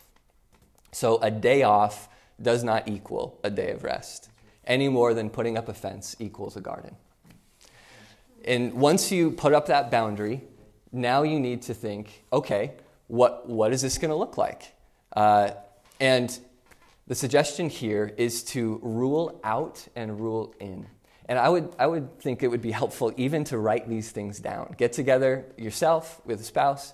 So 0.91 1.19
a 1.21 1.29
day 1.29 1.63
off 1.63 2.09
does 2.41 2.63
not 2.63 2.87
equal 2.87 3.39
a 3.43 3.49
day 3.49 3.71
of 3.71 3.83
rest, 3.83 4.29
any 4.65 4.89
more 4.89 5.13
than 5.13 5.29
putting 5.29 5.57
up 5.57 5.69
a 5.69 5.73
fence 5.73 6.15
equals 6.19 6.55
a 6.55 6.61
garden. 6.61 6.95
And 8.45 8.73
once 8.73 9.11
you 9.11 9.31
put 9.31 9.53
up 9.53 9.65
that 9.67 9.91
boundary, 9.91 10.41
now 10.91 11.23
you 11.23 11.39
need 11.39 11.63
to 11.63 11.73
think 11.73 12.23
okay, 12.31 12.73
what, 13.07 13.47
what 13.47 13.73
is 13.73 13.81
this 13.81 13.97
going 13.97 14.09
to 14.09 14.15
look 14.15 14.37
like? 14.37 14.73
Uh, 15.15 15.51
and 15.99 16.37
the 17.07 17.15
suggestion 17.15 17.69
here 17.69 18.11
is 18.17 18.43
to 18.43 18.79
rule 18.81 19.39
out 19.43 19.87
and 19.95 20.19
rule 20.19 20.55
in. 20.59 20.87
And 21.27 21.39
I 21.39 21.49
would, 21.49 21.73
I 21.79 21.87
would 21.87 22.19
think 22.19 22.43
it 22.43 22.47
would 22.47 22.61
be 22.61 22.71
helpful 22.71 23.13
even 23.17 23.43
to 23.45 23.57
write 23.57 23.89
these 23.89 24.11
things 24.11 24.39
down. 24.39 24.75
Get 24.77 24.93
together 24.93 25.45
yourself 25.57 26.21
with 26.25 26.39
a 26.41 26.43
spouse 26.43 26.93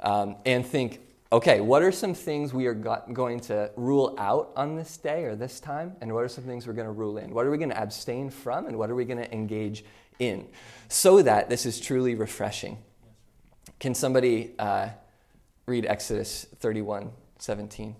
um, 0.00 0.36
and 0.44 0.66
think, 0.66 1.00
okay, 1.32 1.60
what 1.60 1.82
are 1.82 1.92
some 1.92 2.12
things 2.12 2.52
we 2.52 2.66
are 2.66 2.74
going 2.74 3.40
to 3.40 3.70
rule 3.76 4.14
out 4.18 4.50
on 4.56 4.76
this 4.76 4.96
day 4.96 5.24
or 5.24 5.36
this 5.36 5.60
time? 5.60 5.96
And 6.00 6.12
what 6.12 6.24
are 6.24 6.28
some 6.28 6.44
things 6.44 6.66
we're 6.66 6.72
going 6.72 6.86
to 6.86 6.92
rule 6.92 7.18
in? 7.18 7.32
What 7.32 7.46
are 7.46 7.50
we 7.50 7.58
going 7.58 7.70
to 7.70 7.80
abstain 7.80 8.28
from? 8.30 8.66
And 8.66 8.76
what 8.78 8.90
are 8.90 8.94
we 8.94 9.04
going 9.04 9.18
to 9.18 9.32
engage 9.32 9.84
in, 10.20 10.46
so 10.88 11.22
that 11.22 11.48
this 11.48 11.66
is 11.66 11.80
truly 11.80 12.14
refreshing. 12.14 12.78
Can 13.78 13.94
somebody 13.94 14.52
uh, 14.58 14.90
read 15.66 15.86
Exodus 15.86 16.46
31 16.58 17.10
17? 17.38 17.96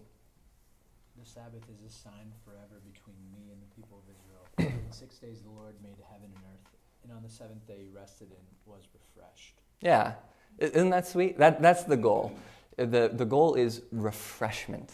The 1.19 1.27
Sabbath 1.27 1.62
is 1.71 1.91
a 1.91 1.93
sign 1.93 2.33
forever 2.45 2.81
between 2.93 3.17
me 3.33 3.50
and 3.50 3.61
the 3.62 3.75
people 3.75 3.99
of 3.99 4.15
Israel. 4.15 4.75
in 4.87 4.93
six 4.93 5.17
days 5.17 5.41
the 5.41 5.50
Lord 5.50 5.75
made 5.83 5.97
heaven 6.11 6.31
and 6.35 6.45
earth, 6.53 6.73
and 7.03 7.12
on 7.12 7.23
the 7.23 7.31
seventh 7.31 7.67
day 7.67 7.79
he 7.85 7.89
rested 7.89 8.29
and 8.29 8.47
was 8.67 8.83
refreshed. 8.93 9.55
Yeah. 9.81 10.12
Isn't 10.59 10.91
that 10.91 11.07
sweet? 11.07 11.39
That, 11.39 11.62
that's 11.62 11.85
the 11.85 11.97
goal. 11.97 12.33
The, 12.77 13.11
the 13.12 13.25
goal 13.25 13.55
is 13.55 13.83
refreshment. 13.91 14.93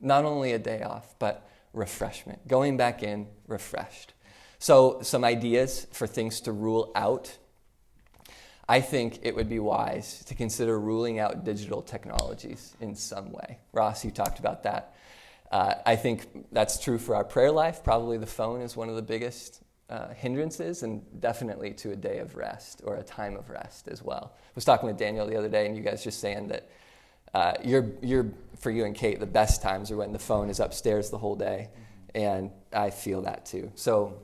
Not 0.00 0.24
only 0.24 0.52
a 0.52 0.58
day 0.58 0.82
off, 0.82 1.14
but 1.18 1.48
refreshment. 1.72 2.48
Going 2.48 2.76
back 2.76 3.02
in 3.02 3.28
refreshed. 3.46 4.14
So, 4.62 5.00
some 5.02 5.24
ideas 5.24 5.88
for 5.90 6.06
things 6.06 6.40
to 6.42 6.52
rule 6.52 6.92
out. 6.94 7.36
I 8.68 8.80
think 8.80 9.18
it 9.24 9.34
would 9.34 9.48
be 9.48 9.58
wise 9.58 10.22
to 10.26 10.36
consider 10.36 10.78
ruling 10.78 11.18
out 11.18 11.42
digital 11.42 11.82
technologies 11.82 12.76
in 12.80 12.94
some 12.94 13.32
way. 13.32 13.58
Ross, 13.72 14.04
you 14.04 14.12
talked 14.12 14.38
about 14.38 14.62
that. 14.62 14.94
Uh, 15.50 15.74
I 15.84 15.96
think 15.96 16.46
that's 16.52 16.78
true 16.78 16.98
for 16.98 17.16
our 17.16 17.24
prayer 17.24 17.50
life. 17.50 17.82
Probably 17.82 18.18
the 18.18 18.26
phone 18.26 18.60
is 18.60 18.76
one 18.76 18.88
of 18.88 18.94
the 18.94 19.02
biggest 19.02 19.64
uh, 19.90 20.14
hindrances, 20.14 20.84
and 20.84 21.02
definitely 21.20 21.72
to 21.72 21.90
a 21.90 21.96
day 21.96 22.18
of 22.18 22.36
rest 22.36 22.82
or 22.84 22.94
a 22.94 23.02
time 23.02 23.36
of 23.36 23.50
rest 23.50 23.88
as 23.88 24.00
well. 24.00 24.32
I 24.36 24.52
was 24.54 24.64
talking 24.64 24.86
with 24.86 24.96
Daniel 24.96 25.26
the 25.26 25.36
other 25.36 25.48
day, 25.48 25.66
and 25.66 25.76
you 25.76 25.82
guys 25.82 26.04
just 26.04 26.20
saying 26.20 26.46
that 26.46 26.70
uh, 27.34 27.54
you're, 27.64 27.90
you're, 28.00 28.30
for 28.60 28.70
you 28.70 28.84
and 28.84 28.94
Kate, 28.94 29.18
the 29.18 29.26
best 29.26 29.60
times 29.60 29.90
are 29.90 29.96
when 29.96 30.12
the 30.12 30.20
phone 30.20 30.48
is 30.48 30.60
upstairs 30.60 31.10
the 31.10 31.18
whole 31.18 31.34
day, 31.34 31.70
and 32.14 32.52
I 32.72 32.90
feel 32.90 33.22
that 33.22 33.44
too. 33.44 33.72
So 33.74 34.22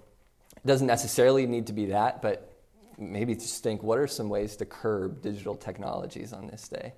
it 0.63 0.67
doesn't 0.67 0.87
necessarily 0.87 1.47
need 1.47 1.69
to 1.69 1.73
be 1.73 1.87
that, 1.87 2.23
but 2.23 2.53
maybe 2.99 3.35
just 3.35 3.63
think 3.63 3.83
what 3.83 3.99
are 3.99 4.07
some 4.07 4.29
ways 4.29 4.57
to 4.57 4.65
curb 4.65 5.23
digital 5.23 5.55
technologies 5.55 6.33
on 6.33 6.49
this 6.49 6.69
day? 6.69 6.95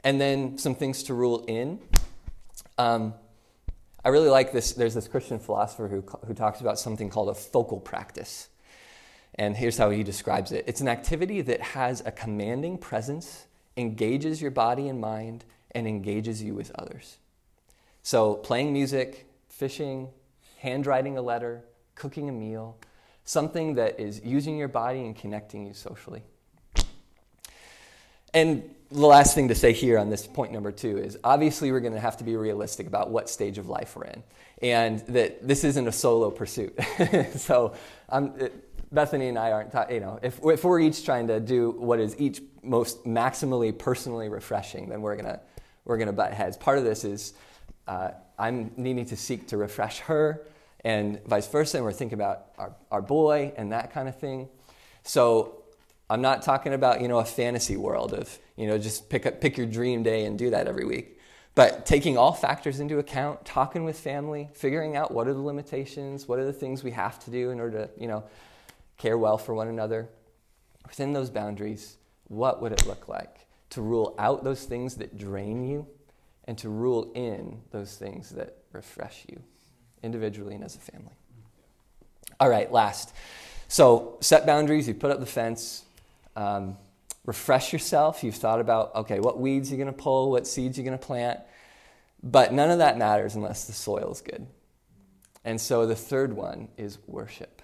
And 0.00 0.20
then 0.20 0.58
some 0.58 0.74
things 0.74 1.04
to 1.04 1.14
rule 1.14 1.44
in. 1.48 1.80
Um, 2.78 3.14
I 4.04 4.10
really 4.10 4.28
like 4.28 4.52
this. 4.52 4.72
There's 4.72 4.94
this 4.94 5.08
Christian 5.08 5.38
philosopher 5.38 5.88
who, 5.88 6.04
who 6.26 6.34
talks 6.34 6.60
about 6.60 6.78
something 6.78 7.08
called 7.08 7.30
a 7.30 7.34
focal 7.34 7.80
practice. 7.80 8.48
And 9.36 9.56
here's 9.56 9.78
how 9.78 9.90
he 9.90 10.02
describes 10.02 10.52
it 10.52 10.64
it's 10.68 10.80
an 10.80 10.88
activity 10.88 11.40
that 11.42 11.60
has 11.60 12.02
a 12.04 12.12
commanding 12.12 12.78
presence, 12.78 13.46
engages 13.76 14.40
your 14.40 14.50
body 14.50 14.88
and 14.88 15.00
mind, 15.00 15.44
and 15.72 15.88
engages 15.88 16.42
you 16.42 16.54
with 16.54 16.70
others. 16.76 17.18
So, 18.02 18.34
playing 18.34 18.72
music, 18.72 19.26
fishing, 19.48 20.10
handwriting 20.58 21.16
a 21.16 21.22
letter, 21.22 21.64
cooking 21.94 22.28
a 22.28 22.32
meal, 22.32 22.76
something 23.24 23.74
that 23.74 23.98
is 24.00 24.20
using 24.24 24.56
your 24.56 24.68
body 24.68 25.00
and 25.00 25.16
connecting 25.16 25.66
you 25.66 25.74
socially. 25.74 26.22
And 28.32 28.68
the 28.90 29.06
last 29.06 29.34
thing 29.34 29.48
to 29.48 29.54
say 29.54 29.72
here 29.72 29.98
on 29.98 30.10
this 30.10 30.26
point 30.26 30.52
number 30.52 30.72
two 30.72 30.98
is 30.98 31.18
obviously 31.24 31.70
we're 31.70 31.80
going 31.80 31.94
to 31.94 32.00
have 32.00 32.16
to 32.18 32.24
be 32.24 32.36
realistic 32.36 32.86
about 32.86 33.10
what 33.10 33.30
stage 33.30 33.58
of 33.58 33.68
life 33.68 33.96
we're 33.96 34.04
in, 34.04 34.22
and 34.60 35.00
that 35.06 35.46
this 35.46 35.64
isn't 35.64 35.86
a 35.86 35.92
solo 35.92 36.30
pursuit. 36.30 36.76
so, 37.36 37.74
um, 38.08 38.34
Bethany 38.92 39.28
and 39.28 39.38
I 39.38 39.50
aren't, 39.50 39.72
ta- 39.72 39.86
you 39.90 40.00
know, 40.00 40.18
if, 40.22 40.40
if 40.44 40.64
we're 40.64 40.80
each 40.80 41.04
trying 41.04 41.26
to 41.28 41.40
do 41.40 41.72
what 41.72 41.98
is 41.98 42.14
each 42.18 42.40
most 42.62 43.04
maximally 43.04 43.76
personally 43.76 44.28
refreshing, 44.28 44.88
then 44.88 45.02
we're 45.02 45.16
gonna 45.16 45.40
we're 45.84 45.98
gonna 45.98 46.12
butt 46.12 46.32
heads. 46.32 46.56
Part 46.56 46.78
of 46.78 46.84
this 46.84 47.04
is 47.04 47.34
uh, 47.86 48.10
I'm 48.38 48.70
needing 48.76 49.04
to 49.06 49.16
seek 49.16 49.48
to 49.48 49.56
refresh 49.56 49.98
her, 50.00 50.46
and 50.84 51.24
vice 51.24 51.48
versa. 51.48 51.78
And 51.78 51.84
we're 51.84 51.92
thinking 51.92 52.18
about 52.18 52.46
our, 52.58 52.74
our 52.90 53.02
boy 53.02 53.52
and 53.56 53.72
that 53.72 53.92
kind 53.92 54.08
of 54.08 54.18
thing. 54.18 54.48
So 55.02 55.62
I'm 56.08 56.20
not 56.20 56.42
talking 56.42 56.74
about, 56.74 57.00
you 57.00 57.08
know, 57.08 57.18
a 57.18 57.24
fantasy 57.24 57.76
world 57.76 58.12
of, 58.12 58.38
you 58.56 58.66
know, 58.66 58.78
just 58.78 59.08
pick 59.08 59.26
up, 59.26 59.40
pick 59.40 59.56
your 59.56 59.66
dream 59.66 60.02
day 60.02 60.26
and 60.26 60.38
do 60.38 60.50
that 60.50 60.68
every 60.68 60.84
week. 60.84 61.18
But 61.54 61.86
taking 61.86 62.18
all 62.18 62.32
factors 62.32 62.80
into 62.80 62.98
account, 62.98 63.44
talking 63.44 63.84
with 63.84 63.98
family, 63.98 64.50
figuring 64.54 64.96
out 64.96 65.12
what 65.12 65.28
are 65.28 65.34
the 65.34 65.40
limitations, 65.40 66.28
what 66.28 66.38
are 66.38 66.44
the 66.44 66.52
things 66.52 66.82
we 66.82 66.90
have 66.90 67.18
to 67.24 67.30
do 67.30 67.50
in 67.50 67.60
order 67.60 67.86
to, 67.86 67.90
you 68.00 68.08
know, 68.08 68.24
care 68.98 69.16
well 69.16 69.38
for 69.38 69.54
one 69.54 69.68
another. 69.68 70.08
Within 70.86 71.12
those 71.12 71.30
boundaries, 71.30 71.96
what 72.24 72.60
would 72.60 72.72
it 72.72 72.86
look 72.86 73.08
like 73.08 73.46
to 73.70 73.82
rule 73.82 74.14
out 74.18 74.44
those 74.44 74.64
things 74.64 74.96
that 74.96 75.16
drain 75.16 75.64
you 75.64 75.86
and 76.44 76.58
to 76.58 76.68
rule 76.68 77.10
in 77.14 77.62
those 77.70 77.96
things 77.96 78.30
that 78.30 78.58
refresh 78.72 79.24
you 79.28 79.42
individually 80.04 80.54
and 80.54 80.62
as 80.62 80.76
a 80.76 80.80
family? 80.80 81.14
All 82.38 82.48
right, 82.48 82.70
last. 82.70 83.14
So 83.68 84.18
set 84.20 84.46
boundaries, 84.46 84.86
you 84.86 84.94
put 84.94 85.10
up 85.10 85.20
the 85.20 85.26
fence, 85.26 85.84
um, 86.36 86.76
refresh 87.24 87.72
yourself. 87.72 88.22
You've 88.22 88.34
thought 88.34 88.60
about, 88.60 88.94
okay, 88.94 89.20
what 89.20 89.40
weeds 89.40 89.70
you're 89.70 89.78
going 89.78 89.94
to 89.94 90.02
pull, 90.02 90.30
what 90.30 90.46
seeds 90.46 90.76
you're 90.76 90.84
going 90.84 90.98
to 90.98 91.04
plant. 91.04 91.40
But 92.22 92.52
none 92.52 92.70
of 92.70 92.78
that 92.78 92.98
matters 92.98 93.34
unless 93.34 93.64
the 93.66 93.72
soil 93.72 94.10
is 94.12 94.20
good. 94.20 94.46
And 95.44 95.60
so 95.60 95.86
the 95.86 95.94
third 95.94 96.32
one 96.32 96.68
is 96.76 96.98
worship. 97.06 97.62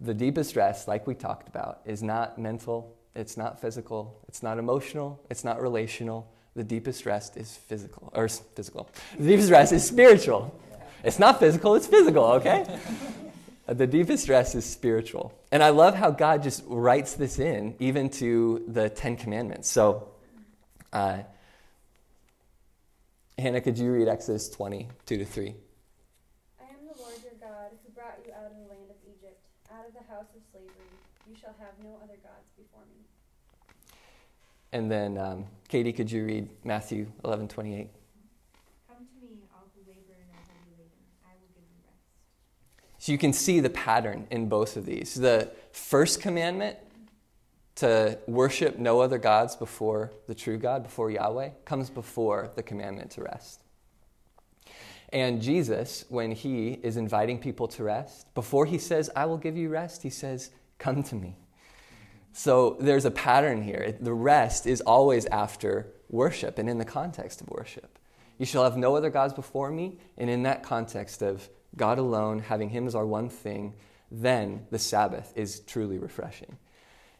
The 0.00 0.14
deepest 0.14 0.56
rest, 0.56 0.88
like 0.88 1.06
we 1.06 1.14
talked 1.14 1.48
about, 1.48 1.80
is 1.84 2.02
not 2.02 2.38
mental, 2.38 2.96
it's 3.14 3.36
not 3.36 3.60
physical, 3.60 4.20
it's 4.28 4.42
not 4.42 4.58
emotional, 4.58 5.20
it's 5.30 5.44
not 5.44 5.62
relational. 5.62 6.30
The 6.54 6.64
deepest 6.64 7.06
rest 7.06 7.36
is 7.36 7.56
physical, 7.56 8.10
or 8.14 8.28
physical. 8.28 8.90
The 9.18 9.28
deepest 9.28 9.50
rest 9.50 9.72
is 9.72 9.84
spiritual. 9.84 10.58
It's 11.04 11.18
not 11.18 11.38
physical, 11.38 11.74
it's 11.74 11.86
physical, 11.86 12.24
okay? 12.24 12.66
The 13.66 13.88
deepest 13.88 14.22
stress 14.22 14.54
is 14.54 14.64
spiritual. 14.64 15.36
And 15.50 15.60
I 15.60 15.70
love 15.70 15.96
how 15.96 16.12
God 16.12 16.44
just 16.44 16.62
writes 16.68 17.14
this 17.14 17.40
in, 17.40 17.74
even 17.80 18.10
to 18.10 18.64
the 18.68 18.88
Ten 18.88 19.16
Commandments. 19.16 19.68
So, 19.68 20.06
uh, 20.92 21.22
Hannah, 23.36 23.60
could 23.60 23.76
you 23.76 23.92
read 23.92 24.08
Exodus 24.08 24.48
20, 24.48 24.88
2 25.04 25.18
to 25.18 25.24
3? 25.24 25.54
I 26.58 26.62
am 26.62 26.76
the 26.86 27.02
Lord 27.02 27.14
your 27.24 27.34
God 27.40 27.70
who 27.84 27.92
brought 27.92 28.18
you 28.24 28.32
out 28.32 28.46
of 28.46 28.56
the 28.56 28.68
land 28.70 28.88
of 28.88 28.96
Egypt, 29.04 29.42
out 29.70 29.84
of 29.86 29.92
the 29.92 30.10
house 30.10 30.30
of 30.34 30.42
slavery. 30.52 30.70
You 31.28 31.34
shall 31.34 31.54
have 31.58 31.74
no 31.82 31.98
other 32.02 32.16
gods 32.22 32.48
before 32.56 32.80
me. 32.88 33.02
And 34.72 34.90
then, 34.90 35.18
um, 35.18 35.44
Katie, 35.68 35.92
could 35.92 36.10
you 36.10 36.24
read 36.24 36.48
Matthew 36.64 37.08
11, 37.24 37.48
28? 37.48 37.90
Come 38.88 38.96
to 39.04 39.26
me, 39.26 39.42
all 39.52 39.68
who 39.74 39.82
labor 39.90 40.14
and 40.16 40.30
are 40.32 40.46
heavy 40.48 40.72
laden. 40.78 41.02
I 41.26 41.34
will 41.36 41.50
give 41.52 41.66
you 41.68 41.82
rest. 41.84 42.95
So 43.06 43.12
you 43.12 43.18
can 43.18 43.32
see 43.32 43.60
the 43.60 43.70
pattern 43.70 44.26
in 44.32 44.48
both 44.48 44.76
of 44.76 44.84
these. 44.84 45.14
The 45.14 45.52
first 45.70 46.20
commandment 46.20 46.76
to 47.76 48.18
worship 48.26 48.80
no 48.80 48.98
other 48.98 49.16
gods 49.16 49.54
before 49.54 50.10
the 50.26 50.34
true 50.34 50.58
God, 50.58 50.82
before 50.82 51.12
Yahweh, 51.12 51.50
comes 51.64 51.88
before 51.88 52.50
the 52.56 52.64
commandment 52.64 53.12
to 53.12 53.22
rest. 53.22 53.62
And 55.12 55.40
Jesus, 55.40 56.04
when 56.08 56.32
he 56.32 56.80
is 56.82 56.96
inviting 56.96 57.38
people 57.38 57.68
to 57.68 57.84
rest, 57.84 58.34
before 58.34 58.66
he 58.66 58.76
says, 58.76 59.08
I 59.14 59.26
will 59.26 59.38
give 59.38 59.56
you 59.56 59.68
rest, 59.68 60.02
he 60.02 60.10
says, 60.10 60.50
Come 60.78 61.04
to 61.04 61.14
me. 61.14 61.36
So 62.32 62.76
there's 62.80 63.04
a 63.04 63.12
pattern 63.12 63.62
here. 63.62 63.96
The 64.00 64.14
rest 64.14 64.66
is 64.66 64.80
always 64.80 65.26
after 65.26 65.92
worship 66.10 66.58
and 66.58 66.68
in 66.68 66.78
the 66.78 66.84
context 66.84 67.40
of 67.40 67.48
worship. 67.50 68.00
You 68.36 68.46
shall 68.46 68.64
have 68.64 68.76
no 68.76 68.96
other 68.96 69.10
gods 69.10 69.32
before 69.32 69.70
me, 69.70 70.00
and 70.18 70.28
in 70.28 70.42
that 70.42 70.64
context 70.64 71.22
of 71.22 71.48
God 71.76 71.98
alone, 71.98 72.40
having 72.40 72.70
Him 72.70 72.86
as 72.86 72.94
our 72.94 73.06
one 73.06 73.28
thing, 73.28 73.74
then 74.10 74.66
the 74.70 74.78
Sabbath 74.78 75.32
is 75.34 75.60
truly 75.60 75.98
refreshing. 75.98 76.56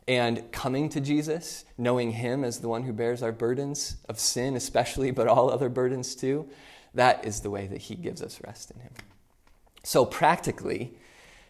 And 0.09 0.53
coming 0.53 0.89
to 0.91 1.01
Jesus, 1.01 1.65
knowing 1.77 2.13
Him 2.13 2.45
as 2.45 2.61
the 2.61 2.69
one 2.69 2.85
who 2.85 2.93
bears 2.93 3.23
our 3.23 3.33
burdens 3.33 3.97
of 4.09 4.21
sin, 4.21 4.55
especially, 4.55 5.11
but 5.11 5.27
all 5.27 5.51
other 5.51 5.69
burdens 5.69 6.15
too, 6.15 6.49
that 6.95 7.25
is 7.25 7.41
the 7.41 7.51
way 7.51 7.67
that 7.67 7.83
He 7.83 7.97
gives 7.97 8.23
us 8.23 8.41
rest 8.45 8.71
in 8.71 8.81
Him. 8.81 8.93
So, 9.83 10.05
practically, 10.05 10.97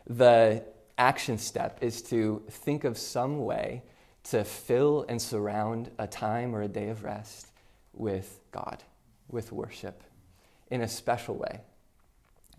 the 0.07 0.65
action 0.99 1.39
step 1.39 1.79
is 1.83 2.01
to 2.03 2.43
think 2.49 2.85
of 2.85 2.97
some 2.97 3.45
way 3.45 3.83
to 4.25 4.43
fill 4.45 5.05
and 5.09 5.21
surround 5.21 5.91
a 5.99 6.07
time 6.07 6.55
or 6.55 6.63
a 6.63 6.69
day 6.69 6.89
of 6.89 7.05
rest 7.05 7.49
with 7.93 8.41
God, 8.51 8.83
with 9.31 9.53
worship, 9.53 10.03
in 10.71 10.81
a 10.81 10.89
special 10.89 11.37
way. 11.37 11.61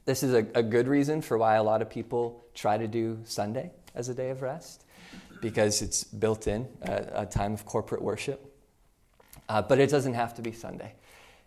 This 0.08 0.24
is 0.24 0.34
a, 0.34 0.48
a 0.56 0.64
good 0.64 0.88
reason 0.88 1.22
for 1.22 1.38
why 1.38 1.56
a 1.56 1.64
lot 1.64 1.82
of 1.82 1.90
people 1.90 2.46
try 2.54 2.78
to 2.78 2.88
do 2.88 3.20
Sunday 3.26 3.72
as 3.94 4.08
a 4.08 4.14
day 4.14 4.30
of 4.30 4.42
rest, 4.42 4.86
because 5.42 5.82
it's 5.82 6.06
built 6.06 6.48
in, 6.48 6.66
a, 6.82 7.24
a 7.24 7.26
time 7.26 7.54
of 7.54 7.66
corporate 7.66 8.02
worship. 8.02 8.56
Uh, 9.50 9.62
but 9.62 9.80
it 9.80 9.90
doesn't 9.90 10.14
have 10.14 10.34
to 10.36 10.42
be 10.42 10.54
Sunday, 10.54 10.94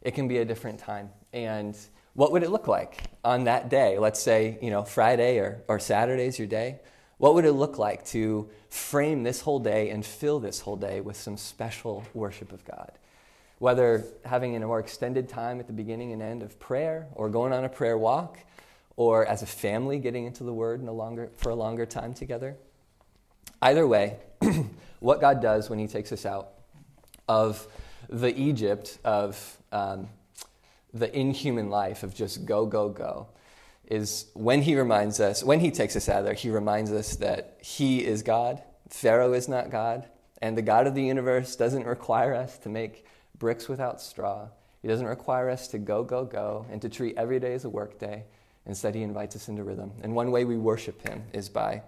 it 0.02 0.10
can 0.10 0.28
be 0.28 0.36
a 0.38 0.44
different 0.44 0.78
time. 0.78 1.08
And 1.32 1.74
what 2.12 2.32
would 2.32 2.42
it 2.42 2.50
look 2.50 2.68
like 2.68 2.98
on 3.24 3.44
that 3.44 3.70
day? 3.70 3.96
Let's 3.96 4.20
say, 4.20 4.58
you 4.60 4.68
know, 4.68 4.82
Friday 4.82 5.38
or, 5.38 5.62
or 5.66 5.78
Saturday 5.78 6.26
is 6.26 6.38
your 6.38 6.48
day. 6.48 6.80
What 7.16 7.32
would 7.32 7.46
it 7.46 7.52
look 7.52 7.78
like 7.78 8.04
to 8.08 8.50
frame 8.68 9.22
this 9.22 9.40
whole 9.40 9.60
day 9.60 9.88
and 9.88 10.04
fill 10.04 10.38
this 10.38 10.60
whole 10.60 10.76
day 10.76 11.00
with 11.00 11.16
some 11.16 11.38
special 11.38 12.04
worship 12.12 12.52
of 12.52 12.62
God? 12.66 12.92
Whether 13.58 14.04
having 14.24 14.54
a 14.56 14.66
more 14.66 14.80
extended 14.80 15.30
time 15.30 15.60
at 15.60 15.66
the 15.66 15.72
beginning 15.72 16.12
and 16.12 16.22
end 16.22 16.42
of 16.42 16.58
prayer, 16.58 17.08
or 17.14 17.30
going 17.30 17.52
on 17.54 17.64
a 17.64 17.68
prayer 17.68 17.96
walk, 17.96 18.38
or 18.96 19.26
as 19.26 19.42
a 19.42 19.46
family 19.46 19.98
getting 19.98 20.26
into 20.26 20.44
the 20.44 20.52
Word 20.52 20.80
in 20.80 20.88
a 20.88 20.92
longer, 20.92 21.30
for 21.36 21.50
a 21.50 21.54
longer 21.54 21.86
time 21.86 22.14
together. 22.14 22.56
Either 23.62 23.86
way, 23.86 24.16
what 25.00 25.20
God 25.20 25.40
does 25.40 25.70
when 25.70 25.78
He 25.78 25.86
takes 25.86 26.12
us 26.12 26.26
out 26.26 26.50
of 27.28 27.66
the 28.08 28.36
Egypt 28.38 28.98
of 29.04 29.58
um, 29.72 30.08
the 30.92 31.16
inhuman 31.16 31.70
life 31.70 32.02
of 32.02 32.14
just 32.14 32.44
go, 32.44 32.66
go, 32.66 32.88
go, 32.88 33.28
is 33.86 34.26
when 34.34 34.62
He 34.62 34.76
reminds 34.76 35.20
us, 35.20 35.42
when 35.44 35.60
He 35.60 35.70
takes 35.70 35.96
us 35.96 36.08
out 36.08 36.20
of 36.20 36.24
there, 36.24 36.34
He 36.34 36.50
reminds 36.50 36.90
us 36.92 37.16
that 37.16 37.58
He 37.62 38.04
is 38.04 38.22
God, 38.22 38.62
Pharaoh 38.88 39.32
is 39.32 39.48
not 39.48 39.70
God, 39.70 40.08
and 40.42 40.56
the 40.56 40.62
God 40.62 40.86
of 40.86 40.94
the 40.94 41.02
universe 41.02 41.54
doesn't 41.54 41.86
require 41.86 42.34
us 42.34 42.58
to 42.58 42.68
make 42.68 43.04
bricks 43.38 43.68
without 43.68 44.00
straw. 44.00 44.48
He 44.82 44.88
doesn't 44.88 45.06
require 45.06 45.50
us 45.50 45.68
to 45.68 45.78
go, 45.78 46.02
go, 46.02 46.24
go, 46.24 46.66
and 46.70 46.80
to 46.82 46.88
treat 46.88 47.16
every 47.16 47.38
day 47.38 47.54
as 47.54 47.64
a 47.64 47.70
work 47.70 47.98
day. 47.98 48.24
Instead, 48.66 48.94
He 48.94 49.02
invites 49.02 49.36
us 49.36 49.48
into 49.48 49.64
rhythm. 49.64 49.92
And 50.02 50.14
one 50.14 50.30
way 50.30 50.44
we 50.44 50.56
worship 50.56 51.02
Him 51.02 51.24
is 51.32 51.48
by 51.48 51.82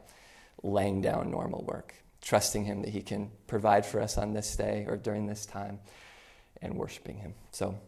laying 0.62 1.00
down 1.00 1.30
normal 1.30 1.64
work, 1.64 1.94
trusting 2.20 2.64
Him 2.64 2.82
that 2.82 2.90
He 2.90 3.02
can 3.02 3.30
provide 3.46 3.84
for 3.84 4.00
us 4.00 4.18
on 4.18 4.32
this 4.32 4.56
day 4.56 4.86
or 4.88 4.96
during 4.96 5.26
this 5.26 5.46
time, 5.46 5.80
and 6.60 6.76
worshiping 6.76 7.18
Him. 7.18 7.34
So 7.50 7.78